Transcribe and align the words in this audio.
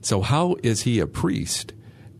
So, 0.00 0.22
how 0.22 0.54
is 0.62 0.82
he 0.82 1.00
a 1.00 1.08
priest, 1.08 1.72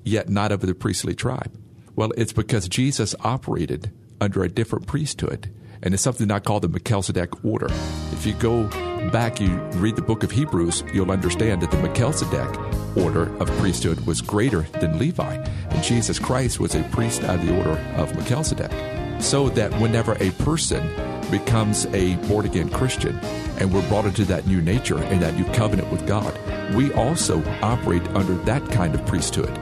yet 0.03 0.29
not 0.29 0.51
of 0.51 0.63
the 0.63 0.75
priestly 0.75 1.15
tribe? 1.15 1.57
Well, 1.95 2.11
it's 2.17 2.33
because 2.33 2.69
Jesus 2.69 3.15
operated 3.21 3.93
under 4.21 4.43
a 4.43 4.49
different 4.49 4.89
priesthood, 4.89 5.49
and 5.81 5.95
it's 5.95 6.03
something 6.03 6.29
I 6.29 6.41
call 6.41 6.59
the 6.59 6.67
Melchizedek 6.67 7.45
order. 7.45 7.69
If 8.11 8.27
you 8.27 8.35
go 8.35 8.65
back, 9.13 9.41
you 9.41 9.55
read 9.77 9.95
the 9.95 10.03
book 10.03 10.25
of 10.25 10.33
Hebrews, 10.33 10.83
you'll 10.93 11.13
understand 11.13 11.63
that 11.63 11.71
the 11.71 11.77
Melchizedek 11.77 12.97
order 12.97 13.33
of 13.39 13.49
priesthood 13.59 14.05
was 14.09 14.23
greater 14.23 14.63
than 14.81 14.99
Levi, 14.99 15.35
and 15.37 15.85
Jesus 15.85 16.19
Christ 16.19 16.59
was 16.59 16.75
a 16.75 16.83
priest 16.91 17.23
of 17.23 17.47
the 17.47 17.57
order 17.57 17.79
of 17.95 18.13
Melchizedek. 18.17 18.73
So 19.23 19.51
that 19.51 19.73
whenever 19.81 20.17
a 20.19 20.33
person 20.43 20.85
becomes 21.31 21.87
a 21.87 22.17
born 22.27 22.45
again 22.45 22.71
Christian 22.71 23.19
and 23.59 23.73
we're 23.73 23.87
brought 23.89 24.07
into 24.07 24.25
that 24.25 24.47
new 24.47 24.61
nature 24.63 24.99
and 24.99 25.23
that 25.23 25.35
new 25.35 25.45
covenant 25.53 25.93
with 25.93 26.07
God, 26.09 26.37
we 26.75 26.93
also 26.93 27.43
operate 27.63 28.07
under 28.09 28.35
that 28.45 28.69
kind 28.71 28.95
of 28.95 29.05
priesthood. 29.07 29.55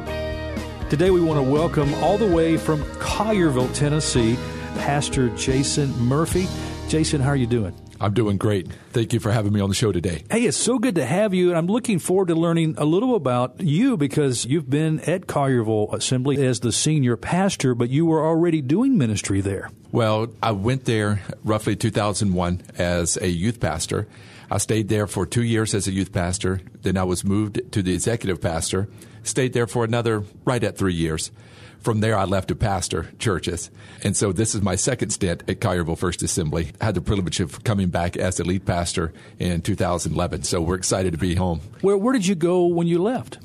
Today, 0.90 1.10
we 1.10 1.20
want 1.20 1.38
to 1.38 1.50
welcome 1.50 1.92
all 1.94 2.16
the 2.16 2.26
way 2.26 2.56
from 2.56 2.82
Collierville, 3.00 3.74
Tennessee, 3.74 4.36
Pastor 4.76 5.30
Jason 5.30 5.90
Murphy. 5.98 6.46
Jason, 6.88 7.20
how 7.20 7.30
are 7.30 7.36
you 7.36 7.46
doing? 7.46 7.74
I'm 8.00 8.12
doing 8.12 8.36
great. 8.36 8.68
Thank 8.92 9.12
you 9.12 9.20
for 9.20 9.32
having 9.32 9.52
me 9.52 9.60
on 9.60 9.68
the 9.68 9.74
show 9.74 9.90
today. 9.90 10.22
Hey, 10.30 10.42
it's 10.42 10.56
so 10.56 10.78
good 10.78 10.96
to 10.96 11.06
have 11.06 11.32
you. 11.32 11.48
And 11.48 11.58
I'm 11.58 11.66
looking 11.66 11.98
forward 11.98 12.28
to 12.28 12.34
learning 12.34 12.74
a 12.78 12.84
little 12.84 13.14
about 13.14 13.60
you 13.60 13.96
because 13.96 14.44
you've 14.44 14.68
been 14.68 15.00
at 15.00 15.22
Collierville 15.22 15.92
Assembly 15.94 16.44
as 16.44 16.60
the 16.60 16.72
senior 16.72 17.16
pastor, 17.16 17.74
but 17.74 17.88
you 17.88 18.06
were 18.06 18.24
already 18.24 18.60
doing 18.60 18.98
ministry 18.98 19.40
there. 19.40 19.70
Well, 19.92 20.28
I 20.42 20.52
went 20.52 20.84
there 20.84 21.22
roughly 21.42 21.74
2001 21.74 22.62
as 22.76 23.16
a 23.16 23.28
youth 23.28 23.60
pastor. 23.60 24.06
I 24.50 24.58
stayed 24.58 24.88
there 24.88 25.06
for 25.06 25.26
two 25.26 25.42
years 25.42 25.74
as 25.74 25.88
a 25.88 25.92
youth 25.92 26.12
pastor. 26.12 26.60
Then 26.82 26.96
I 26.96 27.04
was 27.04 27.24
moved 27.24 27.72
to 27.72 27.82
the 27.82 27.94
executive 27.94 28.40
pastor, 28.40 28.88
stayed 29.22 29.52
there 29.52 29.66
for 29.66 29.84
another 29.84 30.24
right 30.44 30.62
at 30.62 30.78
three 30.78 30.94
years. 30.94 31.30
From 31.80 32.00
there, 32.00 32.16
I 32.16 32.24
left 32.24 32.48
to 32.48 32.56
pastor 32.56 33.12
churches. 33.18 33.70
And 34.02 34.16
so 34.16 34.32
this 34.32 34.54
is 34.54 34.62
my 34.62 34.74
second 34.74 35.10
stint 35.10 35.44
at 35.48 35.60
Collierville 35.60 35.98
First 35.98 36.22
Assembly. 36.22 36.72
I 36.80 36.86
had 36.86 36.94
the 36.96 37.00
privilege 37.00 37.38
of 37.38 37.62
coming 37.62 37.90
back 37.90 38.16
as 38.16 38.38
the 38.38 38.44
lead 38.44 38.66
pastor 38.66 39.12
in 39.38 39.62
2011. 39.62 40.42
So 40.42 40.60
we're 40.60 40.74
excited 40.74 41.12
to 41.12 41.18
be 41.18 41.36
home. 41.36 41.60
Where, 41.82 41.96
where 41.96 42.12
did 42.12 42.26
you 42.26 42.34
go 42.34 42.66
when 42.66 42.88
you 42.88 43.00
left? 43.00 43.38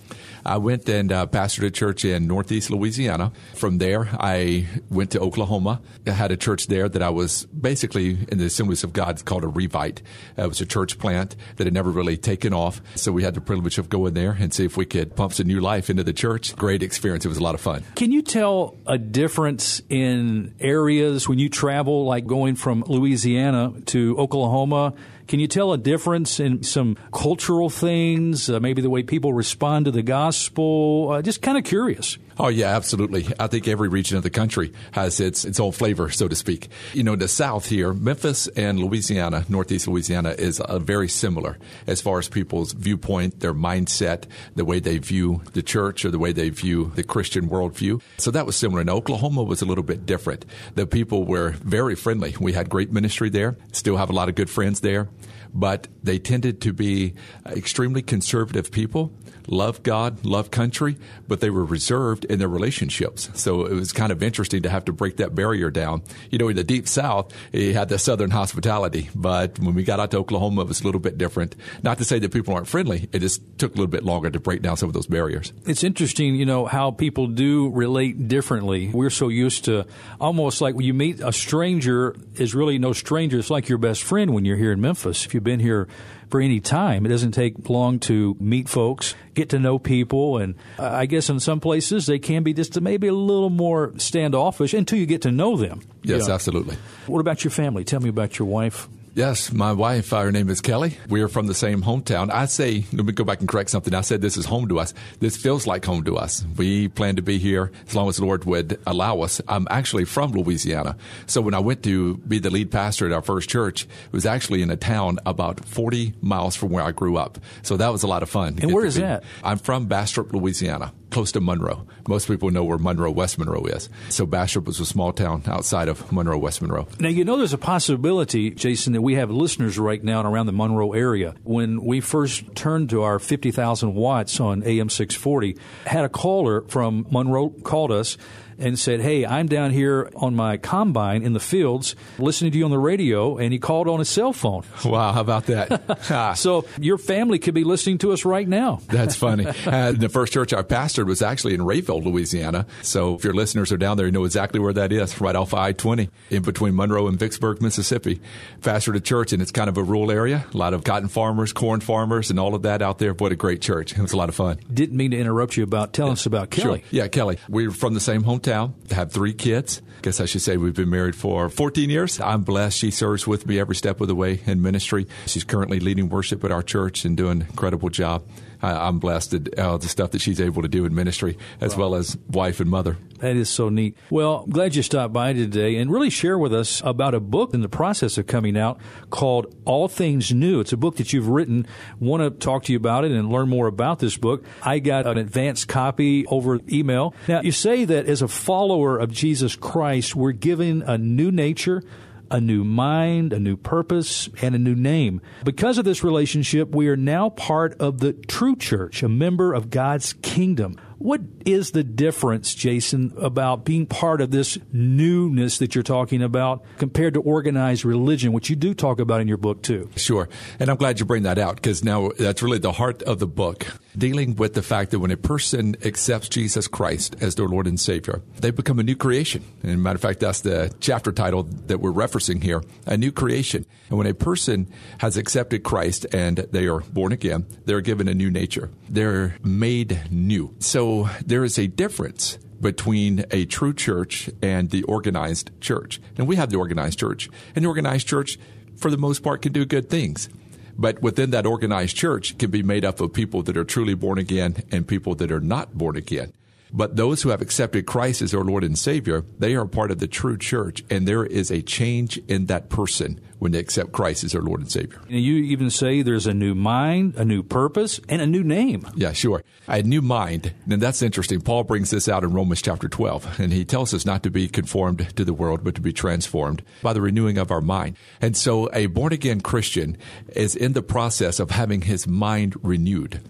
I 0.46 0.58
went 0.58 0.88
and 0.90 1.12
uh, 1.12 1.28
pastored 1.28 1.66
a 1.66 1.72
church 1.72 2.06
in 2.06 2.28
Northeast 2.28 2.70
Louisiana. 2.70 3.32
From 3.56 3.78
there, 3.78 4.10
I 4.20 4.68
went 4.90 5.12
to 5.12 5.20
Oklahoma. 5.20 5.82
I 6.08 6.12
had 6.12 6.32
a 6.32 6.38
church 6.38 6.68
there 6.68 6.90
that 6.90 7.02
I 7.02 7.10
was 7.10 7.46
basically 7.46 8.18
in 8.30 8.38
the 8.38 8.46
Assemblies 8.46 8.84
of 8.84 8.94
God 8.94 9.24
called 9.26 9.44
a 9.44 9.48
Revite. 9.48 10.02
It 10.38 10.48
was 10.48 10.62
a 10.62 10.66
church 10.66 10.98
plant 10.98 11.36
that 11.58 11.66
had 11.66 11.74
never 11.74 11.90
really 11.90 12.18
taken 12.18 12.54
off. 12.54 12.82
So 12.96 13.12
we 13.12 13.24
had 13.24 13.36
the 13.36 13.42
privilege 13.42 13.78
of 13.78 13.90
going 13.90 14.14
there 14.14 14.36
and 14.40 14.54
see 14.54 14.66
if 14.66 14.78
we 14.78 14.86
could 14.86 15.16
pump 15.16 15.34
some 15.34 15.48
new 15.48 15.60
life 15.60 15.90
into 15.90 16.04
the 16.04 16.14
church. 16.14 16.56
Great 16.56 16.84
experience. 16.84 17.26
It 17.26 17.30
was 17.30 17.38
a 17.38 17.44
lot 17.44 17.56
of 17.56 17.62
fun. 17.62 17.84
Can 17.96 18.12
you 18.12 18.22
tell 18.22 18.78
a 18.88 18.98
difference 18.98 19.82
in 19.90 20.54
areas 20.60 21.28
when 21.28 21.40
you 21.40 21.50
travel, 21.50 22.06
like 22.06 22.26
going 22.26 22.56
from 22.56 22.84
Louisiana 22.88 23.74
to 23.88 24.18
Oklahoma? 24.18 24.94
Can 25.32 25.40
you 25.40 25.48
tell 25.48 25.72
a 25.72 25.78
difference 25.78 26.42
in 26.42 26.62
some 26.62 26.98
cultural 27.14 27.70
things, 27.70 28.50
uh, 28.50 28.60
maybe 28.60 28.82
the 28.82 28.90
way 28.90 29.02
people 29.02 29.32
respond 29.32 29.86
to 29.86 29.92
the 29.92 30.04
gospel? 30.04 31.08
Uh, 31.10 31.22
just 31.22 31.42
kind 31.42 31.58
of 31.58 31.64
curious. 31.64 32.18
Oh 32.44 32.48
yeah, 32.48 32.76
absolutely. 32.76 33.28
I 33.40 33.46
think 33.46 33.68
every 33.68 33.88
region 33.88 34.18
of 34.18 34.24
the 34.24 34.32
country 34.32 34.74
has 34.94 35.20
its 35.20 35.46
its 35.46 35.60
own 35.60 35.74
flavor, 35.74 36.10
so 36.10 36.28
to 36.28 36.36
speak. 36.36 36.70
You 36.92 37.04
know, 37.04 37.16
the 37.16 37.28
South 37.28 37.68
here, 37.68 37.94
Memphis 37.94 38.48
and 38.48 38.80
Louisiana, 38.80 39.46
Northeast 39.48 39.88
Louisiana, 39.88 40.32
is 40.32 40.60
uh, 40.60 40.80
very 40.80 41.08
similar 41.08 41.60
as 41.86 42.02
far 42.02 42.18
as 42.18 42.28
people's 42.28 42.74
viewpoint, 42.74 43.42
their 43.42 43.54
mindset, 43.54 44.24
the 44.56 44.66
way 44.66 44.80
they 44.80 44.98
view 44.98 45.44
the 45.54 45.62
church 45.62 46.04
or 46.04 46.10
the 46.10 46.18
way 46.18 46.32
they 46.32 46.50
view 46.50 46.92
the 46.96 47.04
Christian 47.04 47.48
worldview. 47.48 48.02
So 48.18 48.32
that 48.32 48.48
was 48.48 48.56
similar. 48.56 48.84
Now 48.84 48.94
Oklahoma 48.94 49.44
was 49.44 49.62
a 49.62 49.66
little 49.66 49.84
bit 49.84 50.08
different. 50.08 50.44
The 50.74 50.88
people 50.88 51.26
were 51.26 51.52
very 51.52 51.94
friendly. 51.94 52.34
We 52.40 52.54
had 52.54 52.72
great 52.72 52.92
ministry 52.92 53.30
there. 53.30 53.56
Still 53.72 53.98
have 53.98 54.10
a 54.10 54.14
lot 54.14 54.30
of 54.30 54.34
good 54.34 54.50
friends 54.50 54.80
there 54.80 55.10
but 55.54 55.88
they 56.04 56.20
tended 56.20 56.62
to 56.62 56.74
be 56.74 57.14
extremely 57.46 58.02
conservative 58.02 58.72
people, 58.72 59.12
love 59.48 59.84
God, 59.84 60.24
love 60.24 60.52
country, 60.52 60.98
but 61.28 61.42
they 61.42 61.50
were 61.50 61.66
reserved 61.66 62.26
in 62.26 62.40
their 62.40 62.48
relationships. 62.48 63.30
So 63.34 63.66
it 63.66 63.74
was 63.74 63.92
kind 63.92 64.12
of 64.12 64.24
interesting 64.24 64.64
to 64.64 64.70
have 64.70 64.86
to 64.86 64.94
break 64.94 65.18
that 65.18 65.36
barrier 65.36 65.72
down. 65.72 66.04
You 66.30 66.38
know, 66.38 66.48
in 66.48 66.56
the 66.56 66.64
deep 66.64 66.88
South, 66.88 67.34
you 67.52 67.74
had 67.74 67.90
the 67.90 68.00
Southern 68.00 68.32
hospitality, 68.32 69.10
but 69.16 69.60
when 69.60 69.74
we 69.76 69.84
got 69.84 70.00
out 70.00 70.12
to 70.12 70.18
Oklahoma, 70.18 70.62
it 70.62 70.68
was 70.68 70.82
a 70.82 70.84
little 70.84 71.02
bit 71.02 71.18
different. 71.18 71.56
Not 71.84 71.98
to 71.98 72.06
say 72.06 72.20
that 72.20 72.32
people 72.32 72.54
aren't 72.54 72.68
friendly, 72.68 73.10
it 73.12 73.20
just 73.20 73.42
took 73.58 73.74
a 73.74 73.76
little 73.76 73.88
bit 73.88 74.04
longer 74.04 74.30
to 74.30 74.40
break 74.40 74.62
down 74.62 74.78
some 74.78 74.90
of 74.90 74.94
those 74.94 75.08
barriers. 75.08 75.54
It's 75.66 75.84
interesting, 75.84 76.36
you 76.36 76.46
know, 76.46 76.66
how 76.66 76.92
people 76.92 77.28
do 77.28 77.70
relate 77.72 78.28
differently. 78.28 78.90
We're 78.90 79.10
so 79.10 79.28
used 79.28 79.66
to 79.66 79.86
almost 80.20 80.62
like 80.62 80.76
when 80.76 80.86
you 80.86 80.94
meet 80.94 81.20
a 81.20 81.34
stranger 81.34 82.16
is 82.36 82.56
really 82.56 82.78
no 82.80 82.94
stranger. 82.94 83.40
It's 83.40 83.50
like 83.50 83.70
your 83.70 83.80
best 83.80 84.04
friend 84.04 84.34
when 84.34 84.46
you're 84.46 84.58
here 84.58 84.72
in 84.72 84.82
Memphis. 84.82 85.26
If 85.26 85.34
you 85.34 85.41
you've 85.42 85.44
been 85.44 85.60
here 85.60 85.88
for 86.30 86.40
any 86.40 86.60
time. 86.60 87.06
It 87.06 87.10
doesn't 87.10 87.32
take 87.32 87.68
long 87.70 88.00
to 88.02 88.38
meet 88.40 88.70
folks, 88.70 89.16
get 89.34 89.50
to 89.50 89.60
know 89.60 89.80
people, 89.80 90.38
and 90.38 90.56
I 90.78 91.06
guess 91.08 91.30
in 91.30 91.40
some 91.40 91.60
places 91.60 92.06
they 92.06 92.20
can 92.20 92.44
be 92.44 92.54
just 92.54 92.80
maybe 92.80 93.08
a 93.08 93.14
little 93.14 93.50
more 93.50 93.94
standoffish 93.98 94.74
until 94.74 95.00
you 95.00 95.06
get 95.06 95.24
to 95.24 95.32
know 95.32 95.58
them. 95.58 95.82
Yes, 96.04 96.22
you 96.22 96.28
know. 96.28 96.34
absolutely. 96.34 96.78
What 97.08 97.20
about 97.20 97.44
your 97.44 97.52
family? 97.52 97.84
Tell 97.84 98.00
me 98.00 98.10
about 98.10 98.38
your 98.40 98.48
wife. 98.48 98.88
Yes, 99.14 99.52
my 99.52 99.74
wife, 99.74 100.14
uh, 100.14 100.22
her 100.22 100.32
name 100.32 100.50
is 100.50 100.62
Kelly. 100.62 100.98
We 101.10 101.22
are 101.22 101.28
from 101.28 101.48
the 101.48 101.54
same 101.54 101.82
hometown. 101.82 102.32
I 102.32 102.46
say, 102.46 102.86
let 102.94 103.06
me 103.06 103.12
go 103.12 103.26
back 103.26 103.42
and 103.42 103.50
correct 103.50 103.70
something. 103.70 103.94
I 103.94 104.00
said 104.00 104.22
this 104.22 104.38
is 104.38 104.46
home 104.46 104.70
to 104.70 104.80
us. 104.80 104.94
This 105.20 105.36
feels 105.36 105.68
like 105.68 105.84
home 105.84 106.06
to 106.06 106.16
us. 106.16 106.46
We 106.56 106.88
plan 106.88 107.18
to 107.18 107.22
be 107.22 107.38
here 107.38 107.74
as 107.86 107.94
long 107.94 108.08
as 108.08 108.18
the 108.18 108.26
Lord 108.26 108.46
would 108.46 108.80
allow 108.88 109.20
us. 109.20 109.42
I'm 109.50 109.68
actually 109.70 110.06
from 110.06 110.32
Louisiana. 110.32 110.96
So 111.26 111.42
when 111.42 111.54
I 111.54 111.60
went 111.60 111.84
to 111.84 112.18
be 112.20 112.40
the 112.40 112.50
lead 112.50 112.72
pastor 112.72 113.06
at 113.06 113.12
our 113.12 113.22
first 113.22 113.50
church, 113.50 113.84
it 113.84 114.14
was 114.14 114.26
actually 114.26 114.62
in 114.62 114.72
a 114.72 114.78
town 114.78 115.20
about 115.26 115.66
40 115.66 116.14
miles 116.22 116.56
from 116.56 116.70
where 116.70 116.84
I 116.84 116.92
grew 116.92 117.18
up. 117.18 117.38
So 117.64 117.76
that 117.76 117.92
was 117.92 118.04
a 118.04 118.08
lot 118.08 118.24
of 118.24 118.30
fun. 118.30 118.60
And 118.62 118.74
where 118.74 118.86
is 118.86 118.96
that? 118.96 119.26
I'm 119.44 119.58
from 119.58 119.88
Bastrop, 119.88 120.32
Louisiana 120.32 120.94
close 121.12 121.32
to 121.34 121.42
Monroe. 121.42 121.86
Most 122.08 122.28
people 122.28 122.50
know 122.50 122.64
where 122.64 122.78
Monroe, 122.78 123.12
West 123.12 123.38
Monroe 123.38 123.66
is. 123.66 123.90
So 124.10 124.26
Bastrop 124.26 124.66
was 124.66 124.80
a 124.80 124.86
small 124.86 125.14
town 125.14 125.44
outside 125.46 125.88
of 125.88 126.12
Monroe, 126.12 126.38
West 126.38 126.62
Monroe. 126.62 126.88
Now, 127.00 127.10
you 127.10 127.24
know, 127.24 127.38
there's 127.38 127.54
a 127.54 127.58
possibility, 127.58 128.52
Jason, 128.52 128.94
that 128.94 129.02
we 129.02 129.16
have 129.16 129.30
listeners 129.30 129.78
right 129.78 130.04
now 130.04 130.24
around 130.24 130.48
the 130.48 130.54
Monroe 130.54 130.94
area. 130.94 131.36
When 131.44 131.84
we 131.84 132.00
first 132.00 132.56
turned 132.56 132.90
to 132.90 133.04
our 133.04 133.20
50,000 133.20 133.94
watts 133.94 134.40
on 134.40 134.64
AM 134.64 134.90
640, 134.90 135.58
had 135.86 136.06
a 136.06 136.10
caller 136.10 136.62
from 136.68 137.06
Monroe 137.12 137.50
called 137.50 137.92
us 137.92 138.18
and 138.62 138.78
said, 138.78 139.02
Hey, 139.02 139.26
I'm 139.26 139.48
down 139.48 139.72
here 139.72 140.10
on 140.16 140.36
my 140.36 140.58
combine 140.58 141.24
in 141.24 141.34
the 141.34 141.40
fields 141.40 141.96
listening 142.18 142.52
to 142.52 142.58
you 142.58 142.66
on 142.66 142.72
the 142.72 142.80
radio. 142.80 143.38
And 143.38 143.52
he 143.52 143.60
called 143.60 143.88
on 143.88 144.00
his 144.00 144.10
cell 144.10 144.34
phone. 144.34 144.64
Wow, 144.92 145.14
how 145.14 145.22
about 145.22 145.46
that? 145.46 146.36
so 146.38 146.66
your 146.78 146.98
family 146.98 147.40
could 147.40 147.54
be 147.54 147.64
listening 147.64 147.98
to 148.00 148.12
us 148.12 148.26
right 148.26 148.48
now. 148.48 148.82
That's 148.88 149.16
funny. 149.16 149.46
Uh, 149.48 149.94
the 149.94 150.10
first 150.10 150.34
church 150.34 150.54
I 150.54 150.64
pastored 150.64 151.06
was 151.06 151.22
actually 151.22 151.54
in 151.54 151.62
Rayville, 151.62 152.04
Louisiana. 152.04 152.66
So 152.82 153.16
if 153.16 153.24
your 153.24 153.34
listeners 153.34 153.72
are 153.72 153.78
down 153.78 153.96
there, 153.96 154.06
you 154.06 154.12
know 154.12 154.26
exactly 154.26 154.60
where 154.60 154.74
that 154.74 154.92
is, 154.92 155.22
right 155.22 155.36
off 155.36 155.54
I 155.54 155.72
20 155.72 156.10
in 156.30 156.42
between 156.42 156.76
Monroe 156.76 157.08
and 157.08 157.18
Vicksburg, 157.18 157.62
Mississippi. 157.62 158.20
Pastored 158.60 158.96
a 158.98 159.00
church, 159.00 159.32
and 159.32 159.42
it's 159.42 159.52
kind 159.52 159.70
of 159.70 159.78
a 159.78 159.84
rural 159.84 160.12
area. 160.12 160.46
A 160.54 160.58
lot 160.58 160.74
of 160.74 160.84
cotton 160.84 161.08
farmers, 161.08 161.54
corn 161.54 161.80
farmers, 161.80 162.30
and 162.30 162.40
all 162.40 162.54
of 162.54 162.64
that 162.64 162.82
out 162.82 162.98
there. 162.98 163.14
What 163.14 163.32
a 163.32 163.38
great 163.38 163.62
church. 163.62 163.94
It 163.94 164.02
was 164.02 164.12
a 164.12 164.18
lot 164.18 164.28
of 164.28 164.36
fun. 164.36 164.60
Didn't 164.74 164.98
mean 164.98 165.12
to 165.12 165.18
interrupt 165.18 165.56
you 165.56 165.64
about 165.64 165.94
telling 165.94 166.12
yeah. 166.12 166.14
us 166.14 166.26
about 166.26 166.50
Kelly. 166.50 166.80
Sure. 166.80 166.88
Yeah, 166.92 167.08
Kelly. 167.08 167.38
We're 167.48 167.72
from 167.72 167.94
the 167.94 168.02
same 168.02 168.24
hometown 168.24 168.51
have 168.92 169.12
three 169.12 169.34
kids. 169.34 169.82
Guess 170.02 170.20
I 170.20 170.26
should 170.26 170.42
say 170.42 170.58
we've 170.58 170.76
been 170.76 170.90
married 170.90 171.16
for 171.16 171.48
14 171.48 171.90
years. 171.90 172.20
I'm 172.20 172.42
blessed. 172.42 172.78
She 172.78 172.90
serves 172.92 173.28
with 173.28 173.46
me 173.46 173.60
every 173.60 173.76
step 173.76 174.02
of 174.02 174.08
the 174.08 174.16
way 174.16 174.42
in 174.46 174.62
ministry. 174.62 175.08
She's 175.28 175.44
currently 175.44 175.80
leading 175.80 176.10
worship 176.10 176.44
at 176.44 176.52
our 176.52 176.64
church 176.64 177.06
and 177.06 177.16
doing 177.16 177.42
an 177.42 177.48
incredible 177.48 177.90
job. 177.90 178.24
I'm 178.62 179.00
blessed 179.00 179.34
at 179.34 179.60
uh, 179.60 179.78
the 179.78 179.88
stuff 179.88 180.12
that 180.12 180.22
she's 180.22 180.40
able 180.40 180.62
to 180.62 180.68
do 180.68 180.86
in 180.86 180.94
ministry 180.94 181.38
as 181.60 181.76
well 181.76 181.96
as 181.96 182.18
wife 182.30 182.60
and 182.60 182.70
mother. 182.70 182.98
That 183.20 183.36
is 183.36 183.50
so 183.50 183.70
neat. 183.70 183.96
Well, 184.10 184.46
glad 184.50 184.76
you 184.76 184.82
stopped 184.82 185.14
by 185.14 185.34
today 185.34 185.78
and 185.78 185.92
really 185.92 186.10
share 186.10 186.38
with 186.38 186.54
us 186.54 186.82
about 186.84 187.14
a 187.14 187.20
book 187.20 187.54
in 187.54 187.62
the 187.62 187.70
process 187.70 188.18
of 188.18 188.26
coming 188.26 188.58
out 188.58 188.80
called 189.12 189.56
All 189.66 189.88
Things 189.88 190.34
New. 190.34 190.60
It's 190.60 190.74
a 190.74 190.78
book 190.78 190.98
that 190.98 191.14
you've 191.14 191.28
written. 191.28 191.68
Want 192.00 192.24
to 192.24 192.32
talk 192.32 192.64
to 192.64 192.72
you 192.72 192.78
about 192.78 193.06
it 193.06 193.12
and 193.12 193.30
learn 193.32 193.48
more 193.48 193.68
about 193.68 194.00
this 194.00 194.18
book. 194.18 194.44
I 194.64 194.80
got 194.80 195.06
an 195.06 195.18
advanced 195.18 195.68
copy 195.68 196.26
over 196.28 196.60
email. 196.70 197.14
Now, 197.28 197.42
you 197.42 197.52
say 197.52 197.86
that 197.86 198.08
as 198.08 198.22
a 198.24 198.28
follower 198.28 198.98
of 198.98 199.12
Jesus 199.12 199.56
Christ, 199.56 200.16
we're 200.16 200.32
given 200.32 200.82
a 200.82 200.98
new 200.98 201.32
nature, 201.32 201.84
a 202.32 202.42
new 202.42 202.64
mind, 202.64 203.34
a 203.34 203.40
new 203.40 203.58
purpose, 203.58 204.30
and 204.42 204.56
a 204.56 204.60
new 204.60 204.76
name. 204.76 205.22
Because 205.44 205.78
of 205.78 205.86
this 205.86 206.04
relationship, 206.04 206.74
we 206.74 206.88
are 206.88 206.98
now 206.98 207.30
part 207.30 207.80
of 207.80 208.00
the 208.00 208.14
true 208.14 208.56
church, 208.56 209.04
a 209.04 209.10
member 209.10 209.54
of 209.54 209.70
God's 209.70 210.14
kingdom. 210.22 210.78
What 211.02 211.22
is 211.48 211.72
the 211.72 211.84
difference, 211.84 212.54
Jason, 212.54 213.12
about 213.18 213.66
being 213.66 213.88
part 213.88 214.22
of 214.22 214.30
this 214.30 214.60
newness 214.72 215.58
that 215.58 215.74
you're 215.74 215.84
talking 215.84 216.22
about 216.22 216.64
compared 216.78 217.16
to 217.16 217.22
organized 217.22 217.84
religion, 217.84 218.34
which 218.34 218.52
you 218.52 218.56
do 218.56 218.76
talk 218.76 219.00
about 219.00 219.20
in 219.20 219.28
your 219.28 219.38
book 219.38 219.64
too? 219.64 219.90
Sure. 219.96 220.30
And 220.60 220.70
I'm 220.70 220.78
glad 220.78 221.00
you 221.00 221.08
bring 221.08 221.24
that 221.24 221.40
out 221.40 221.56
because 221.56 221.84
now 221.84 222.12
that's 222.20 222.44
really 222.44 222.60
the 222.60 222.74
heart 222.74 223.02
of 223.02 223.18
the 223.18 223.26
book, 223.26 223.66
dealing 223.98 224.36
with 224.36 224.54
the 224.54 224.62
fact 224.62 224.92
that 224.92 225.00
when 225.00 225.10
a 225.10 225.18
person 225.18 225.76
accepts 225.84 226.30
Jesus 226.30 226.68
Christ 226.68 227.16
as 227.20 227.34
their 227.34 227.48
Lord 227.48 227.66
and 227.66 227.80
Savior, 227.80 228.22
they 228.40 228.52
become 228.52 228.78
a 228.78 228.84
new 228.84 228.96
creation. 228.96 229.44
And 229.64 229.82
matter 229.82 229.96
of 229.96 230.02
fact, 230.02 230.20
that's 230.20 230.42
the 230.42 230.72
chapter 230.82 231.12
title 231.12 231.50
that 231.66 231.80
we're 231.80 231.92
referencing 231.92 232.44
here, 232.44 232.62
a 232.86 232.96
new 232.96 233.12
creation. 233.12 233.66
And 233.90 233.98
when 233.98 234.06
a 234.06 234.14
person 234.14 234.72
has 235.00 235.18
accepted 235.18 235.64
Christ 235.64 236.06
and 236.14 236.38
they 236.38 236.68
are 236.68 236.82
born 236.82 237.12
again, 237.12 237.48
they're 237.66 237.82
given 237.82 238.08
a 238.08 238.14
new 238.14 238.30
nature. 238.30 238.70
They're 238.88 239.36
made 239.44 240.12
new. 240.12 240.54
So 240.60 240.91
there 241.26 241.44
is 241.44 241.58
a 241.58 241.68
difference 241.68 242.38
between 242.60 243.26
a 243.32 243.46
true 243.46 243.74
church 243.74 244.30
and 244.42 244.70
the 244.70 244.84
organized 244.84 245.50
church. 245.60 246.00
And 246.18 246.28
we 246.28 246.36
have 246.36 246.50
the 246.50 246.58
organized 246.58 247.00
church. 247.00 247.30
And 247.56 247.66
the 247.66 247.70
organized 247.70 248.08
church, 248.08 248.38
for 248.78 248.92
the 248.92 248.98
most 248.98 249.24
part, 249.24 249.42
can 249.42 249.52
do 249.52 249.66
good 249.66 249.90
things. 249.90 250.30
But 250.78 251.02
within 251.02 251.32
that 251.32 251.46
organized 251.46 251.96
church 251.96 252.38
can 252.38 252.52
be 252.52 252.64
made 252.64 252.86
up 252.86 253.02
of 253.02 253.14
people 253.14 253.44
that 253.44 253.58
are 253.58 253.64
truly 253.64 253.94
born 253.94 254.18
again 254.18 254.64
and 254.72 254.88
people 254.88 255.16
that 255.16 255.32
are 255.32 255.42
not 255.42 255.78
born 255.78 255.96
again. 255.96 256.34
But 256.74 256.96
those 256.96 257.22
who 257.22 257.30
have 257.30 257.42
accepted 257.42 257.86
Christ 257.86 258.22
as 258.22 258.32
their 258.32 258.44
Lord 258.44 258.64
and 258.64 258.78
Savior, 258.78 259.26
they 259.38 259.56
are 259.56 259.66
part 259.66 259.92
of 259.92 260.00
the 260.00 260.08
true 260.08 260.38
church, 260.38 260.84
and 260.90 261.08
there 261.08 261.26
is 261.26 261.52
a 261.52 261.62
change 261.62 262.18
in 262.28 262.46
that 262.46 262.70
person 262.70 263.20
when 263.40 263.52
they 263.52 263.60
accept 263.60 263.92
Christ 263.92 264.24
as 264.24 264.32
their 264.32 264.42
Lord 264.42 264.62
and 264.62 264.72
Savior. 264.72 265.02
And 265.10 265.20
you 265.20 265.36
even 265.36 265.70
say 265.70 266.02
there's 266.02 266.28
a 266.28 266.34
new 266.34 266.56
mind, 266.56 267.16
a 267.18 267.26
new 267.26 267.44
purpose, 267.44 268.00
and 268.08 268.22
a 268.22 268.28
new 268.28 268.44
name. 268.44 268.88
Yeah, 268.96 269.12
sure. 269.12 269.44
A 269.68 269.82
new 269.82 270.02
mind. 270.02 270.54
And 270.70 270.82
that's 270.82 271.02
interesting. 271.02 271.42
Paul 271.42 271.64
brings 271.64 271.90
this 271.90 272.08
out 272.08 272.24
in 272.24 272.34
Romans 272.34 272.62
chapter 272.62 272.88
12, 272.88 273.40
and 273.40 273.52
he 273.52 273.66
tells 273.66 273.94
us 273.94 274.06
not 274.06 274.24
to 274.24 274.30
be 274.30 274.48
conformed 274.48 275.16
to 275.18 275.26
the 275.26 275.34
world, 275.34 275.64
but 275.64 275.76
to 275.76 275.82
be 275.82 275.92
transformed 275.92 276.64
by 276.82 276.94
the 276.94 277.02
renewing 277.02 277.38
of 277.38 277.52
our 277.52 277.62
mind. 277.62 277.98
And 278.22 278.38
so 278.38 278.70
a 278.74 278.86
born 278.86 279.12
again 279.12 279.42
Christian 279.42 279.98
is 280.36 280.56
in 280.56 280.74
the 280.74 280.84
process 280.84 281.40
of 281.40 281.52
having 281.52 281.82
his 281.82 282.08
mind 282.08 282.56
renewed 282.64 283.22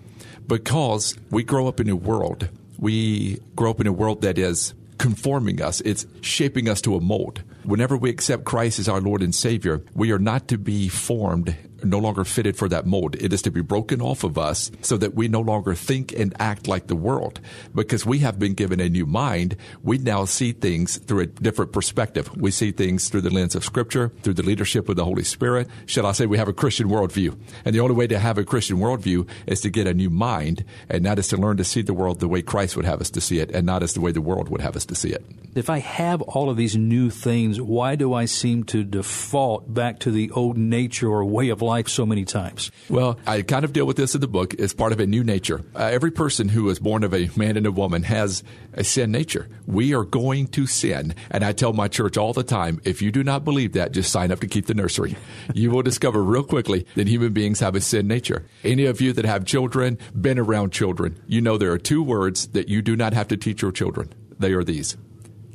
because 0.45 1.17
we 1.29 1.43
grow 1.43 1.67
up 1.67 1.79
in 1.79 1.89
a 1.89 1.95
world 1.95 2.49
we 2.81 3.39
grow 3.55 3.71
up 3.71 3.79
in 3.79 3.87
a 3.87 3.93
world 3.93 4.21
that 4.23 4.37
is 4.37 4.73
conforming 4.97 5.61
us. 5.61 5.81
It's 5.81 6.05
shaping 6.21 6.67
us 6.67 6.81
to 6.81 6.95
a 6.95 7.01
mold. 7.01 7.41
Whenever 7.63 7.95
we 7.95 8.09
accept 8.09 8.43
Christ 8.43 8.79
as 8.79 8.89
our 8.89 8.99
Lord 8.99 9.21
and 9.21 9.33
Savior, 9.33 9.83
we 9.95 10.11
are 10.11 10.19
not 10.19 10.49
to 10.49 10.57
be 10.57 10.89
formed 10.89 11.55
no 11.83 11.99
longer 11.99 12.23
fitted 12.23 12.57
for 12.57 12.69
that 12.69 12.85
mold. 12.85 13.15
It 13.15 13.33
is 13.33 13.41
to 13.43 13.51
be 13.51 13.61
broken 13.61 14.01
off 14.01 14.23
of 14.23 14.37
us 14.37 14.71
so 14.81 14.97
that 14.97 15.13
we 15.13 15.27
no 15.27 15.41
longer 15.41 15.75
think 15.75 16.13
and 16.13 16.33
act 16.39 16.67
like 16.67 16.87
the 16.87 16.95
world. 16.95 17.39
Because 17.73 18.05
we 18.05 18.19
have 18.19 18.39
been 18.39 18.53
given 18.53 18.79
a 18.79 18.89
new 18.89 19.05
mind, 19.05 19.55
we 19.83 19.97
now 19.97 20.25
see 20.25 20.51
things 20.51 20.97
through 20.97 21.21
a 21.21 21.25
different 21.27 21.71
perspective. 21.71 22.35
We 22.35 22.51
see 22.51 22.71
things 22.71 23.09
through 23.09 23.21
the 23.21 23.29
lens 23.29 23.55
of 23.55 23.63
Scripture, 23.63 24.11
through 24.21 24.35
the 24.35 24.43
leadership 24.43 24.89
of 24.89 24.95
the 24.95 25.05
Holy 25.05 25.23
Spirit. 25.23 25.67
Shall 25.85 26.05
I 26.05 26.11
say 26.11 26.25
we 26.25 26.37
have 26.37 26.47
a 26.47 26.53
Christian 26.53 26.89
worldview? 26.89 27.37
And 27.65 27.75
the 27.75 27.79
only 27.79 27.95
way 27.95 28.07
to 28.07 28.19
have 28.19 28.37
a 28.37 28.43
Christian 28.43 28.77
worldview 28.77 29.27
is 29.47 29.61
to 29.61 29.69
get 29.69 29.87
a 29.87 29.93
new 29.93 30.09
mind, 30.09 30.65
and 30.89 31.05
that 31.05 31.19
is 31.19 31.27
to 31.29 31.37
learn 31.37 31.57
to 31.57 31.63
see 31.63 31.81
the 31.81 31.93
world 31.93 32.19
the 32.19 32.27
way 32.27 32.41
Christ 32.41 32.75
would 32.75 32.85
have 32.85 33.01
us 33.01 33.09
to 33.11 33.21
see 33.21 33.39
it, 33.39 33.51
and 33.51 33.65
not 33.65 33.83
as 33.83 33.93
the 33.93 34.01
way 34.01 34.11
the 34.11 34.21
world 34.21 34.49
would 34.49 34.61
have 34.61 34.75
us 34.75 34.85
to 34.85 34.95
see 34.95 35.09
it. 35.09 35.25
If 35.53 35.69
I 35.69 35.79
have 35.79 36.21
all 36.21 36.49
of 36.49 36.55
these 36.55 36.77
new 36.77 37.09
things, 37.09 37.59
why 37.59 37.95
do 37.95 38.13
I 38.13 38.25
seem 38.25 38.63
to 38.65 38.83
default 38.83 39.73
back 39.73 39.99
to 39.99 40.11
the 40.11 40.31
old 40.31 40.57
nature 40.57 41.09
or 41.09 41.25
way 41.25 41.49
of 41.49 41.61
life? 41.61 41.70
Life 41.71 41.87
so 41.87 42.05
many 42.05 42.25
times? 42.25 42.69
Well, 42.89 43.17
I 43.25 43.41
kind 43.43 43.63
of 43.63 43.71
deal 43.71 43.85
with 43.85 43.95
this 43.95 44.13
in 44.13 44.19
the 44.19 44.27
book 44.27 44.59
as 44.59 44.73
part 44.73 44.91
of 44.91 44.99
a 44.99 45.07
new 45.07 45.23
nature. 45.23 45.63
Uh, 45.73 45.85
every 45.85 46.11
person 46.11 46.49
who 46.49 46.69
is 46.69 46.79
born 46.79 47.03
of 47.05 47.13
a 47.13 47.29
man 47.37 47.55
and 47.55 47.65
a 47.65 47.71
woman 47.71 48.03
has 48.03 48.43
a 48.73 48.83
sin 48.83 49.11
nature. 49.11 49.47
We 49.65 49.93
are 49.93 50.03
going 50.03 50.47
to 50.47 50.67
sin. 50.67 51.15
And 51.29 51.45
I 51.45 51.53
tell 51.53 51.71
my 51.71 51.87
church 51.87 52.17
all 52.17 52.33
the 52.33 52.43
time 52.43 52.81
if 52.83 53.01
you 53.01 53.09
do 53.11 53.23
not 53.23 53.45
believe 53.45 53.71
that, 53.73 53.93
just 53.93 54.11
sign 54.11 54.31
up 54.31 54.41
to 54.41 54.47
keep 54.47 54.65
the 54.65 54.73
nursery. 54.73 55.15
you 55.53 55.71
will 55.71 55.81
discover 55.81 56.21
real 56.21 56.43
quickly 56.43 56.85
that 56.95 57.07
human 57.07 57.31
beings 57.31 57.61
have 57.61 57.75
a 57.75 57.81
sin 57.81 58.07
nature. 58.07 58.45
Any 58.63 58.85
of 58.85 58.99
you 58.99 59.13
that 59.13 59.25
have 59.25 59.45
children, 59.45 59.97
been 60.19 60.39
around 60.39 60.73
children, 60.73 61.21
you 61.27 61.39
know 61.39 61.57
there 61.57 61.71
are 61.71 61.77
two 61.77 62.03
words 62.03 62.47
that 62.49 62.67
you 62.67 62.81
do 62.81 62.97
not 62.97 63.13
have 63.13 63.29
to 63.29 63.37
teach 63.37 63.61
your 63.61 63.71
children. 63.71 64.11
They 64.37 64.51
are 64.53 64.63
these 64.63 64.97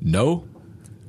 no 0.00 0.48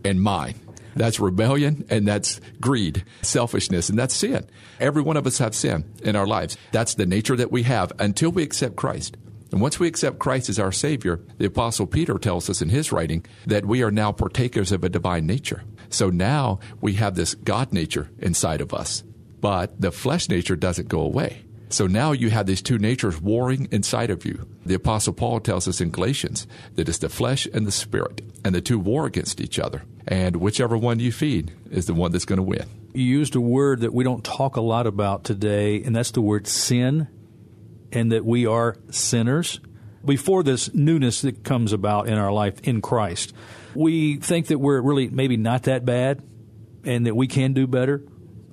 and 0.03 0.21
mine. 0.21 0.66
That's 0.97 1.19
rebellion 1.19 1.85
and 1.89 2.07
that's 2.07 2.41
greed, 2.59 3.03
selfishness, 3.21 3.89
and 3.89 3.97
that's 3.97 4.15
sin. 4.15 4.47
Every 4.79 5.01
one 5.01 5.17
of 5.17 5.27
us 5.27 5.37
have 5.39 5.55
sin 5.55 5.85
in 6.03 6.15
our 6.15 6.27
lives. 6.27 6.57
That's 6.71 6.95
the 6.95 7.05
nature 7.05 7.35
that 7.35 7.51
we 7.51 7.63
have 7.63 7.91
until 7.99 8.31
we 8.31 8.43
accept 8.43 8.75
Christ. 8.75 9.17
And 9.51 9.61
once 9.61 9.79
we 9.79 9.87
accept 9.87 10.19
Christ 10.19 10.49
as 10.49 10.59
our 10.59 10.71
Savior, 10.71 11.21
the 11.37 11.45
Apostle 11.45 11.87
Peter 11.87 12.17
tells 12.17 12.49
us 12.49 12.61
in 12.61 12.69
his 12.69 12.91
writing 12.91 13.25
that 13.45 13.65
we 13.65 13.81
are 13.81 13.91
now 13.91 14.11
partakers 14.11 14.71
of 14.71 14.83
a 14.83 14.89
divine 14.89 15.25
nature. 15.25 15.63
So 15.89 16.09
now 16.09 16.59
we 16.81 16.93
have 16.93 17.15
this 17.15 17.33
God 17.33 17.71
nature 17.71 18.09
inside 18.19 18.59
of 18.59 18.73
us, 18.73 19.03
but 19.39 19.79
the 19.79 19.91
flesh 19.91 20.27
nature 20.27 20.57
doesn't 20.57 20.89
go 20.89 20.99
away. 20.99 21.46
So 21.69 21.85
now 21.85 22.13
you 22.13 22.29
have 22.29 22.45
these 22.45 22.61
two 22.61 22.77
natures 22.77 23.21
warring 23.21 23.67
inside 23.71 24.09
of 24.09 24.25
you. 24.25 24.47
The 24.65 24.75
Apostle 24.75 25.13
Paul 25.13 25.41
tells 25.41 25.67
us 25.67 25.81
in 25.81 25.89
Galatians 25.89 26.47
that 26.75 26.87
it's 26.87 26.99
the 26.99 27.09
flesh 27.09 27.45
and 27.53 27.67
the 27.67 27.71
spirit, 27.71 28.21
and 28.45 28.55
the 28.55 28.61
two 28.61 28.79
war 28.79 29.05
against 29.05 29.41
each 29.41 29.59
other. 29.59 29.83
And 30.07 30.37
whichever 30.37 30.77
one 30.77 30.99
you 30.99 31.11
feed 31.11 31.51
is 31.69 31.85
the 31.85 31.93
one 31.93 32.11
that's 32.11 32.25
going 32.25 32.37
to 32.37 32.43
win. 32.43 32.69
You 32.93 33.03
used 33.03 33.35
a 33.35 33.41
word 33.41 33.81
that 33.81 33.93
we 33.93 34.03
don't 34.03 34.23
talk 34.23 34.55
a 34.55 34.61
lot 34.61 34.87
about 34.87 35.25
today, 35.25 35.83
and 35.83 35.95
that's 35.95 36.11
the 36.11 36.21
word 36.21 36.47
sin, 36.47 37.09
and 37.91 38.11
that 38.11 38.25
we 38.25 38.45
are 38.45 38.77
sinners. 38.89 39.59
Before 40.05 40.43
this 40.43 40.73
newness 40.73 41.21
that 41.21 41.43
comes 41.43 41.73
about 41.73 42.07
in 42.07 42.17
our 42.17 42.31
life 42.31 42.61
in 42.61 42.81
Christ, 42.81 43.33
we 43.75 44.17
think 44.17 44.47
that 44.47 44.59
we're 44.59 44.79
really 44.79 45.09
maybe 45.09 45.35
not 45.35 45.63
that 45.63 45.83
bad 45.83 46.23
and 46.85 47.05
that 47.05 47.15
we 47.15 47.27
can 47.27 47.51
do 47.51 47.67
better. 47.67 48.03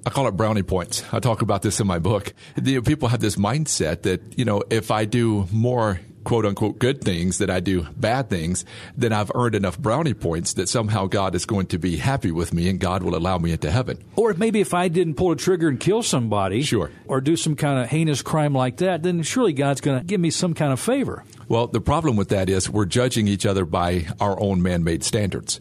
I 0.06 0.10
call 0.10 0.28
it 0.28 0.32
brownie 0.32 0.62
points. 0.62 1.02
I 1.12 1.20
talk 1.20 1.40
about 1.40 1.62
this 1.62 1.80
in 1.80 1.86
my 1.86 1.98
book. 1.98 2.34
Know, 2.56 2.82
people 2.82 3.08
have 3.08 3.20
this 3.20 3.36
mindset 3.36 4.02
that, 4.02 4.38
you 4.38 4.44
know, 4.44 4.62
if 4.70 4.90
I 4.90 5.06
do 5.06 5.48
more 5.50 6.00
quote 6.24 6.46
unquote 6.46 6.78
good 6.78 7.02
things 7.02 7.38
that 7.38 7.50
I 7.50 7.60
do 7.60 7.82
bad 7.96 8.28
things, 8.28 8.64
then 8.96 9.12
I've 9.12 9.30
earned 9.34 9.54
enough 9.54 9.78
brownie 9.78 10.14
points 10.14 10.54
that 10.54 10.68
somehow 10.68 11.06
God 11.06 11.34
is 11.34 11.46
going 11.46 11.66
to 11.68 11.78
be 11.78 11.96
happy 11.96 12.32
with 12.32 12.52
me 12.52 12.68
and 12.68 12.80
God 12.80 13.02
will 13.02 13.14
allow 13.14 13.38
me 13.38 13.52
into 13.52 13.70
heaven. 13.70 14.02
Or 14.16 14.34
maybe 14.34 14.60
if 14.60 14.74
I 14.74 14.88
didn't 14.88 15.14
pull 15.14 15.32
a 15.32 15.36
trigger 15.36 15.68
and 15.68 15.78
kill 15.78 16.02
somebody, 16.02 16.62
sure, 16.62 16.90
or 17.06 17.20
do 17.20 17.36
some 17.36 17.56
kind 17.56 17.78
of 17.78 17.88
heinous 17.88 18.22
crime 18.22 18.54
like 18.54 18.78
that, 18.78 19.02
then 19.02 19.22
surely 19.22 19.52
God's 19.52 19.80
going 19.80 20.00
to 20.00 20.04
give 20.04 20.20
me 20.20 20.30
some 20.30 20.54
kind 20.54 20.72
of 20.72 20.80
favor. 20.80 21.24
Well, 21.48 21.66
the 21.66 21.80
problem 21.80 22.16
with 22.16 22.30
that 22.30 22.48
is 22.48 22.70
we're 22.70 22.86
judging 22.86 23.28
each 23.28 23.44
other 23.44 23.66
by 23.66 24.06
our 24.18 24.40
own 24.40 24.62
man-made 24.62 25.04
standards. 25.04 25.60